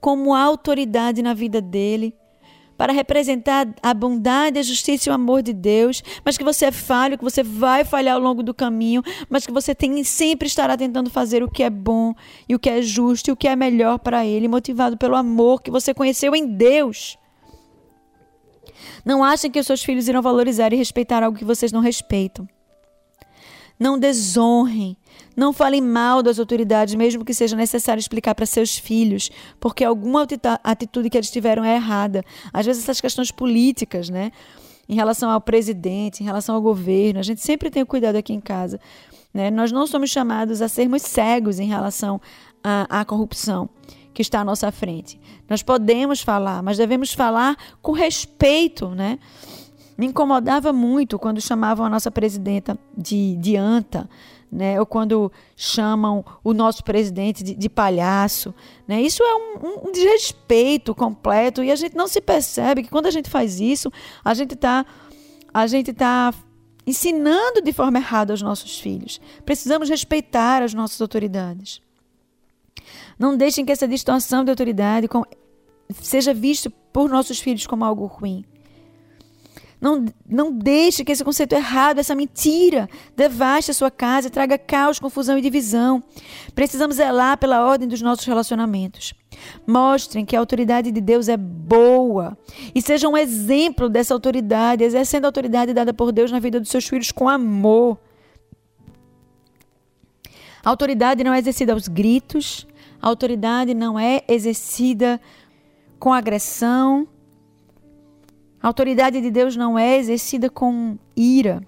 como 0.00 0.34
autoridade 0.34 1.20
na 1.20 1.34
vida 1.34 1.60
dele, 1.60 2.14
para 2.78 2.92
representar 2.92 3.66
a 3.82 3.92
bondade, 3.92 4.58
a 4.58 4.62
justiça 4.62 5.08
e 5.08 5.10
o 5.10 5.14
amor 5.14 5.42
de 5.42 5.52
Deus, 5.52 6.02
mas 6.24 6.38
que 6.38 6.44
você 6.44 6.66
é 6.66 6.72
falho, 6.72 7.18
que 7.18 7.24
você 7.24 7.42
vai 7.42 7.84
falhar 7.84 8.14
ao 8.14 8.20
longo 8.20 8.42
do 8.42 8.54
caminho, 8.54 9.02
mas 9.28 9.44
que 9.46 9.52
você 9.52 9.74
tem 9.74 10.04
sempre 10.04 10.46
estará 10.46 10.76
tentando 10.76 11.10
fazer 11.10 11.42
o 11.42 11.50
que 11.50 11.62
é 11.62 11.70
bom 11.70 12.14
e 12.48 12.54
o 12.54 12.58
que 12.58 12.70
é 12.70 12.80
justo 12.82 13.28
e 13.28 13.32
o 13.32 13.36
que 13.36 13.48
é 13.48 13.56
melhor 13.56 13.98
para 13.98 14.24
ele, 14.24 14.46
motivado 14.46 14.96
pelo 14.96 15.16
amor 15.16 15.60
que 15.60 15.70
você 15.70 15.92
conheceu 15.92 16.36
em 16.36 16.46
Deus. 16.46 17.18
Não 19.04 19.22
achem 19.22 19.50
que 19.50 19.60
os 19.60 19.66
seus 19.66 19.82
filhos 19.82 20.08
irão 20.08 20.22
valorizar 20.22 20.72
e 20.72 20.76
respeitar 20.76 21.22
algo 21.22 21.38
que 21.38 21.44
vocês 21.44 21.72
não 21.72 21.80
respeitam. 21.80 22.48
Não 23.78 23.98
desonrem. 23.98 24.96
Não 25.36 25.52
falem 25.52 25.82
mal 25.82 26.22
das 26.22 26.38
autoridades, 26.38 26.94
mesmo 26.94 27.24
que 27.24 27.34
seja 27.34 27.54
necessário 27.54 28.00
explicar 28.00 28.34
para 28.34 28.46
seus 28.46 28.78
filhos, 28.78 29.30
porque 29.60 29.84
alguma 29.84 30.26
atitude 30.64 31.10
que 31.10 31.16
eles 31.16 31.30
tiveram 31.30 31.62
é 31.62 31.74
errada. 31.74 32.24
Às 32.52 32.64
vezes, 32.64 32.82
essas 32.82 33.00
questões 33.00 33.30
políticas, 33.30 34.08
né? 34.08 34.32
Em 34.88 34.94
relação 34.94 35.30
ao 35.30 35.40
presidente, 35.40 36.22
em 36.22 36.26
relação 36.26 36.54
ao 36.54 36.62
governo, 36.62 37.18
a 37.18 37.22
gente 37.22 37.42
sempre 37.42 37.70
tem 37.70 37.82
o 37.82 37.86
cuidado 37.86 38.16
aqui 38.16 38.32
em 38.32 38.40
casa. 38.40 38.80
Né? 39.34 39.50
Nós 39.50 39.72
não 39.72 39.86
somos 39.86 40.10
chamados 40.10 40.62
a 40.62 40.68
sermos 40.68 41.02
cegos 41.02 41.58
em 41.58 41.66
relação 41.66 42.20
à, 42.62 43.00
à 43.00 43.04
corrupção 43.04 43.68
que 44.16 44.22
está 44.22 44.40
à 44.40 44.44
nossa 44.46 44.72
frente. 44.72 45.20
Nós 45.46 45.62
podemos 45.62 46.22
falar, 46.22 46.62
mas 46.62 46.78
devemos 46.78 47.12
falar 47.12 47.54
com 47.82 47.92
respeito, 47.92 48.88
né? 48.88 49.18
Me 49.98 50.06
incomodava 50.06 50.72
muito 50.72 51.18
quando 51.18 51.38
chamavam 51.38 51.84
a 51.84 51.90
nossa 51.90 52.10
presidenta 52.10 52.78
de, 52.96 53.36
de 53.36 53.56
anta, 53.56 54.08
né? 54.50 54.80
ou 54.80 54.86
quando 54.86 55.30
chamam 55.54 56.24
o 56.42 56.54
nosso 56.54 56.82
presidente 56.82 57.44
de, 57.44 57.54
de 57.54 57.68
palhaço. 57.68 58.54
Né? 58.88 59.02
Isso 59.02 59.22
é 59.22 59.34
um, 59.34 59.88
um, 59.88 59.92
desrespeito 59.92 60.94
completo 60.94 61.62
e 61.62 61.70
a 61.70 61.76
gente 61.76 61.94
não 61.94 62.08
se 62.08 62.22
percebe 62.22 62.84
que 62.84 62.88
quando 62.88 63.06
a 63.06 63.10
gente 63.10 63.28
faz 63.28 63.60
isso, 63.60 63.92
a 64.24 64.32
gente 64.32 64.54
está 64.54 64.86
a 65.52 65.66
gente 65.66 65.92
tá 65.92 66.32
ensinando 66.86 67.60
de 67.60 67.72
forma 67.72 67.98
errada 67.98 68.32
aos 68.32 68.40
nossos 68.40 68.80
filhos. 68.80 69.20
Precisamos 69.44 69.90
respeitar 69.90 70.62
as 70.62 70.72
nossas 70.72 71.02
autoridades. 71.02 71.84
Não 73.18 73.36
deixem 73.36 73.64
que 73.64 73.72
essa 73.72 73.88
distorção 73.88 74.44
de 74.44 74.50
autoridade 74.50 75.08
seja 76.00 76.34
vista 76.34 76.70
por 76.92 77.08
nossos 77.08 77.40
filhos 77.40 77.66
como 77.66 77.84
algo 77.84 78.06
ruim. 78.06 78.44
Não, 79.80 80.06
não 80.26 80.50
deixe 80.50 81.04
que 81.04 81.12
esse 81.12 81.22
conceito 81.22 81.54
errado, 81.54 81.98
essa 81.98 82.14
mentira, 82.14 82.88
devaste 83.14 83.70
a 83.70 83.74
sua 83.74 83.90
casa 83.90 84.28
e 84.28 84.30
traga 84.30 84.56
caos, 84.56 84.98
confusão 84.98 85.36
e 85.36 85.42
divisão. 85.42 86.02
Precisamos 86.54 86.96
zelar 86.96 87.36
pela 87.36 87.64
ordem 87.64 87.86
dos 87.86 88.00
nossos 88.00 88.24
relacionamentos. 88.24 89.12
Mostrem 89.66 90.24
que 90.24 90.34
a 90.34 90.38
autoridade 90.38 90.90
de 90.90 91.00
Deus 91.00 91.28
é 91.28 91.36
boa 91.36 92.36
e 92.74 92.80
sejam 92.80 93.12
um 93.12 93.16
exemplo 93.16 93.88
dessa 93.88 94.14
autoridade, 94.14 94.82
exercendo 94.82 95.26
a 95.26 95.28
autoridade 95.28 95.74
dada 95.74 95.92
por 95.92 96.10
Deus 96.10 96.32
na 96.32 96.38
vida 96.38 96.58
dos 96.58 96.70
seus 96.70 96.88
filhos 96.88 97.12
com 97.12 97.28
amor. 97.28 97.98
A 100.66 100.70
autoridade 100.70 101.22
não 101.22 101.32
é 101.32 101.38
exercida 101.38 101.74
aos 101.74 101.86
gritos, 101.86 102.66
a 103.00 103.06
autoridade 103.06 103.72
não 103.72 103.96
é 103.96 104.24
exercida 104.26 105.20
com 105.96 106.12
agressão. 106.12 107.06
A 108.60 108.66
autoridade 108.66 109.20
de 109.20 109.30
Deus 109.30 109.54
não 109.54 109.78
é 109.78 109.96
exercida 109.96 110.50
com 110.50 110.98
ira. 111.16 111.62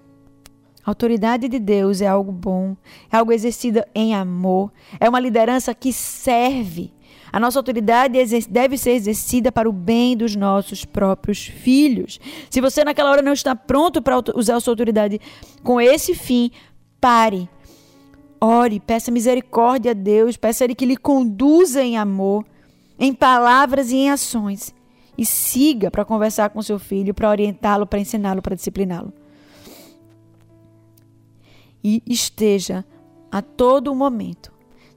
A 0.85 0.91
autoridade 0.91 1.47
de 1.47 1.59
Deus 1.59 2.01
é 2.01 2.07
algo 2.07 2.29
bom, 2.29 2.75
é 3.09 3.15
algo 3.15 3.31
exercida 3.31 3.87
em 3.95 4.13
amor, 4.13 4.69
é 4.99 5.07
uma 5.07 5.21
liderança 5.21 5.73
que 5.73 5.93
serve. 5.93 6.91
A 7.31 7.39
nossa 7.39 7.57
autoridade 7.57 8.19
deve 8.49 8.77
ser 8.77 8.91
exercida 8.91 9.49
para 9.49 9.69
o 9.69 9.71
bem 9.71 10.17
dos 10.17 10.35
nossos 10.35 10.83
próprios 10.83 11.45
filhos. 11.45 12.19
Se 12.49 12.59
você 12.59 12.83
naquela 12.83 13.11
hora 13.11 13.21
não 13.21 13.31
está 13.31 13.55
pronto 13.55 14.01
para 14.01 14.21
usar 14.35 14.57
a 14.57 14.59
sua 14.59 14.73
autoridade 14.73 15.21
com 15.63 15.79
esse 15.79 16.13
fim, 16.13 16.51
pare 16.99 17.47
Ore, 18.41 18.79
peça 18.79 19.11
misericórdia 19.11 19.91
a 19.91 19.93
Deus, 19.93 20.37
peça 20.37 20.63
a 20.63 20.65
Ele 20.65 20.75
que 20.75 20.85
lhe 20.85 20.95
conduza 20.95 21.83
em 21.83 21.97
amor, 21.97 22.45
em 22.97 23.13
palavras 23.13 23.91
e 23.91 23.97
em 23.97 24.09
ações. 24.09 24.73
E 25.17 25.25
siga 25.25 25.91
para 25.91 26.05
conversar 26.05 26.49
com 26.49 26.61
seu 26.61 26.79
filho, 26.79 27.13
para 27.13 27.29
orientá-lo, 27.29 27.85
para 27.85 27.99
ensiná-lo, 27.99 28.41
para 28.41 28.55
discipliná-lo. 28.55 29.11
E 31.83 32.01
esteja 32.05 32.85
a 33.31 33.41
todo 33.41 33.93
momento 33.93 34.51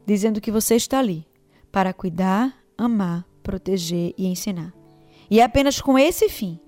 dizendo 0.06 0.40
que 0.40 0.50
você 0.50 0.76
está 0.76 0.98
ali 0.98 1.26
para 1.70 1.92
cuidar, 1.92 2.56
amar, 2.76 3.26
proteger 3.42 4.14
e 4.16 4.26
ensinar. 4.26 4.72
E 5.30 5.40
é 5.40 5.42
apenas 5.42 5.80
com 5.80 5.98
esse 5.98 6.28
fim 6.28 6.60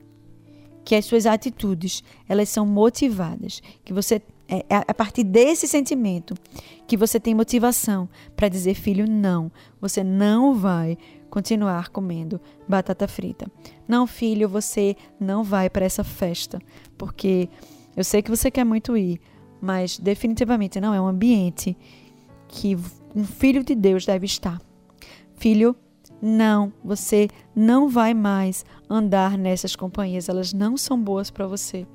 que 0.84 0.94
as 0.94 1.04
suas 1.04 1.26
atitudes 1.26 2.02
elas 2.28 2.48
são 2.48 2.66
motivadas, 2.66 3.62
que 3.84 3.92
você 3.92 4.20
é, 4.48 4.58
é 4.68 4.84
a 4.86 4.94
partir 4.94 5.24
desse 5.24 5.66
sentimento 5.66 6.34
que 6.86 6.96
você 6.96 7.18
tem 7.18 7.34
motivação 7.34 8.08
para 8.36 8.48
dizer, 8.48 8.74
filho, 8.74 9.08
não, 9.08 9.50
você 9.80 10.04
não 10.04 10.54
vai 10.54 10.98
continuar 11.30 11.88
comendo 11.88 12.40
batata 12.68 13.08
frita. 13.08 13.50
Não, 13.88 14.06
filho, 14.06 14.48
você 14.48 14.96
não 15.18 15.42
vai 15.42 15.68
para 15.68 15.84
essa 15.84 16.04
festa, 16.04 16.60
porque 16.96 17.48
eu 17.96 18.04
sei 18.04 18.22
que 18.22 18.30
você 18.30 18.50
quer 18.50 18.64
muito 18.64 18.96
ir, 18.96 19.20
mas 19.60 19.98
definitivamente 19.98 20.80
não 20.80 20.94
é 20.94 21.00
um 21.00 21.06
ambiente 21.06 21.76
que 22.46 22.76
um 23.14 23.24
filho 23.24 23.64
de 23.64 23.74
Deus 23.74 24.06
deve 24.06 24.26
estar. 24.26 24.60
Filho, 25.36 25.74
não, 26.20 26.72
você 26.84 27.28
não 27.54 27.88
vai 27.88 28.14
mais 28.14 28.64
andar 28.88 29.36
nessas 29.36 29.74
companhias, 29.74 30.28
elas 30.28 30.52
não 30.52 30.76
são 30.76 31.00
boas 31.00 31.30
para 31.30 31.46
você. 31.46 31.86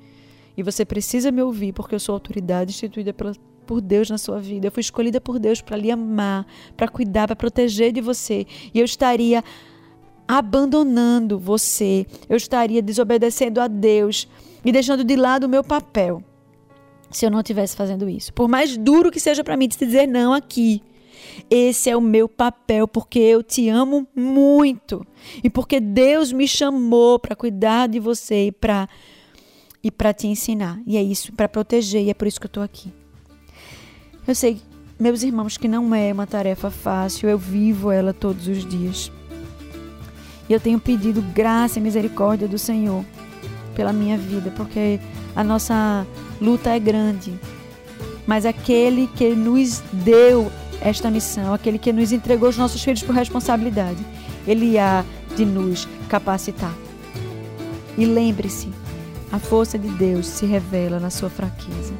E 0.59 0.63
você 0.63 0.83
precisa 0.83 1.31
me 1.31 1.41
ouvir 1.41 1.71
porque 1.71 1.95
eu 1.95 1.99
sou 2.01 2.11
autoridade 2.11 2.71
instituída 2.71 3.13
pela, 3.13 3.31
por 3.65 3.79
Deus 3.79 4.09
na 4.09 4.17
sua 4.17 4.41
vida. 4.41 4.67
Eu 4.67 4.71
fui 4.71 4.81
escolhida 4.81 5.21
por 5.21 5.39
Deus 5.39 5.61
para 5.61 5.77
lhe 5.77 5.89
amar, 5.89 6.45
para 6.75 6.89
cuidar, 6.89 7.27
para 7.27 7.35
proteger 7.35 7.93
de 7.93 8.01
você. 8.01 8.45
E 8.73 8.77
eu 8.77 8.83
estaria 8.83 9.41
abandonando 10.27 11.39
você. 11.39 12.05
Eu 12.27 12.35
estaria 12.35 12.81
desobedecendo 12.81 13.61
a 13.61 13.69
Deus 13.69 14.27
e 14.65 14.69
deixando 14.69 15.01
de 15.01 15.15
lado 15.15 15.45
o 15.45 15.49
meu 15.49 15.63
papel 15.63 16.21
se 17.09 17.25
eu 17.25 17.31
não 17.31 17.39
estivesse 17.39 17.73
fazendo 17.73 18.09
isso. 18.09 18.33
Por 18.33 18.49
mais 18.49 18.75
duro 18.75 19.09
que 19.09 19.19
seja 19.19 19.45
para 19.45 19.55
mim 19.55 19.69
te 19.69 19.77
dizer 19.77 20.07
não 20.07 20.33
aqui, 20.33 20.83
esse 21.49 21.89
é 21.89 21.95
o 21.95 22.01
meu 22.01 22.27
papel 22.27 22.85
porque 22.85 23.17
eu 23.17 23.41
te 23.41 23.69
amo 23.69 24.05
muito 24.13 25.07
e 25.41 25.49
porque 25.49 25.79
Deus 25.79 26.33
me 26.33 26.49
chamou 26.49 27.17
para 27.17 27.33
cuidar 27.33 27.87
de 27.87 27.97
você 27.97 28.47
e 28.47 28.51
para 28.51 28.89
e 29.83 29.89
para 29.89 30.13
te 30.13 30.27
ensinar. 30.27 30.79
E 30.85 30.97
é 30.97 31.03
isso, 31.03 31.31
para 31.33 31.47
proteger, 31.47 32.03
e 32.03 32.09
é 32.09 32.13
por 32.13 32.27
isso 32.27 32.39
que 32.39 32.45
eu 32.45 32.49
estou 32.49 32.63
aqui. 32.63 32.91
Eu 34.27 34.35
sei, 34.35 34.61
meus 34.99 35.23
irmãos, 35.23 35.57
que 35.57 35.67
não 35.67 35.93
é 35.95 36.11
uma 36.11 36.27
tarefa 36.27 36.69
fácil, 36.69 37.29
eu 37.29 37.37
vivo 37.37 37.91
ela 37.91 38.13
todos 38.13 38.47
os 38.47 38.65
dias. 38.65 39.11
E 40.47 40.53
eu 40.53 40.59
tenho 40.59 40.79
pedido 40.79 41.21
graça 41.21 41.79
e 41.79 41.81
misericórdia 41.81 42.47
do 42.47 42.57
Senhor 42.57 43.05
pela 43.75 43.93
minha 43.93 44.17
vida, 44.17 44.51
porque 44.55 44.99
a 45.35 45.43
nossa 45.43 46.05
luta 46.41 46.71
é 46.71 46.79
grande. 46.79 47.33
Mas 48.27 48.45
aquele 48.45 49.07
que 49.07 49.29
nos 49.35 49.81
deu 49.91 50.51
esta 50.81 51.09
missão, 51.09 51.53
aquele 51.53 51.77
que 51.77 51.93
nos 51.93 52.11
entregou 52.11 52.49
os 52.49 52.57
nossos 52.57 52.83
filhos 52.83 53.03
por 53.03 53.15
responsabilidade, 53.15 54.05
ele 54.47 54.77
há 54.77 55.03
de 55.35 55.45
nos 55.45 55.87
capacitar. 56.07 56.73
E 57.97 58.05
lembre-se, 58.05 58.69
a 59.31 59.39
força 59.39 59.77
de 59.77 59.89
Deus 59.89 60.25
se 60.25 60.45
revela 60.45 60.99
na 60.99 61.09
sua 61.09 61.29
fraqueza. 61.29 61.93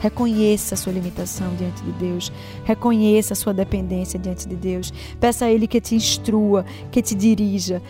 Reconheça 0.00 0.74
a 0.74 0.78
sua 0.78 0.92
limitação 0.92 1.54
diante 1.56 1.82
de 1.82 1.92
Deus. 1.92 2.32
Reconheça 2.64 3.34
a 3.34 3.36
sua 3.36 3.52
dependência 3.52 4.18
diante 4.18 4.48
de 4.48 4.56
Deus. 4.56 4.92
Peça 5.18 5.44
a 5.44 5.50
Ele 5.50 5.66
que 5.66 5.80
te 5.80 5.94
instrua, 5.94 6.64
que 6.90 7.02
te 7.02 7.14
dirija 7.14 7.82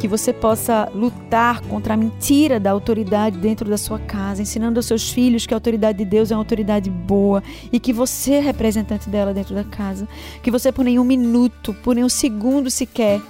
que 0.00 0.08
você 0.08 0.32
possa 0.32 0.90
lutar 0.94 1.60
contra 1.60 1.92
a 1.92 1.96
mentira 1.96 2.58
da 2.58 2.70
autoridade 2.70 3.36
dentro 3.36 3.68
da 3.68 3.76
sua 3.76 3.98
casa, 3.98 4.40
ensinando 4.40 4.78
aos 4.78 4.86
seus 4.86 5.10
filhos 5.10 5.46
que 5.46 5.52
a 5.52 5.56
autoridade 5.58 5.98
de 5.98 6.06
Deus 6.06 6.30
é 6.30 6.34
uma 6.34 6.40
autoridade 6.40 6.88
boa 6.88 7.42
e 7.70 7.78
que 7.78 7.92
você 7.92 8.34
é 8.34 8.40
representante 8.40 9.10
dela 9.10 9.34
dentro 9.34 9.54
da 9.54 9.62
casa. 9.62 10.08
Que 10.42 10.50
você, 10.50 10.72
por 10.72 10.86
nenhum 10.86 11.04
minuto, 11.04 11.74
por 11.82 11.94
nenhum 11.94 12.08
segundo 12.08 12.70
sequer, 12.70 13.20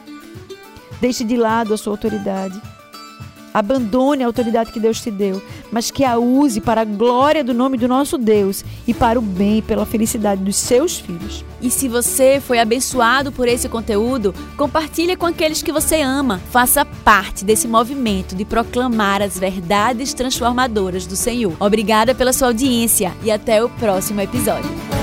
deixe 1.01 1.25
de 1.25 1.37
lado 1.37 1.75
a 1.75 1.77
sua 1.77 1.93
autoridade 1.93 2.63
Abandone 3.53 4.23
a 4.23 4.27
autoridade 4.27 4.73
que 4.73 4.81
Deus 4.81 5.01
te 5.01 5.11
deu, 5.11 5.43
mas 5.71 5.91
que 5.91 6.05
a 6.05 6.17
use 6.19 6.61
para 6.61 6.83
a 6.83 6.85
glória 6.85 7.43
do 7.43 7.55
nome 7.55 7.77
do 7.77 7.89
nosso 7.89 8.17
Deus 8.17 8.65
e 8.87 8.95
para 8.95 9.19
o 9.19 9.23
bem 9.23 9.59
e 9.59 9.63
pela 9.63 9.87
felicidade 9.87 10.43
dos 10.43 10.57
seus 10.57 10.99
filhos. 10.99 11.45
E 11.61 11.71
se 11.71 11.89
você 11.89 12.41
foi 12.41 12.59
abençoado 12.59 13.31
por 13.33 13.47
esse 13.49 13.69
conteúdo, 13.69 14.35
compartilhe 14.57 15.17
com 15.17 15.27
aqueles 15.27 15.63
que 15.63 15.73
você 15.73 16.01
ama. 16.01 16.41
Faça 16.51 16.85
parte 16.85 17.45
desse 17.45 17.69
movimento 17.69 18.35
de 18.35 18.45
proclamar 18.45 19.21
as 19.23 19.39
verdades 19.39 20.15
transformadoras 20.15 21.07
do 21.07 21.17
Senhor. 21.17 21.55
Obrigada 21.61 22.15
pela 22.15 22.33
sua 22.33 22.49
audiência 22.49 23.13
e 23.23 23.31
até 23.31 23.63
o 23.63 23.69
próximo 23.69 24.21
episódio. 24.21 25.00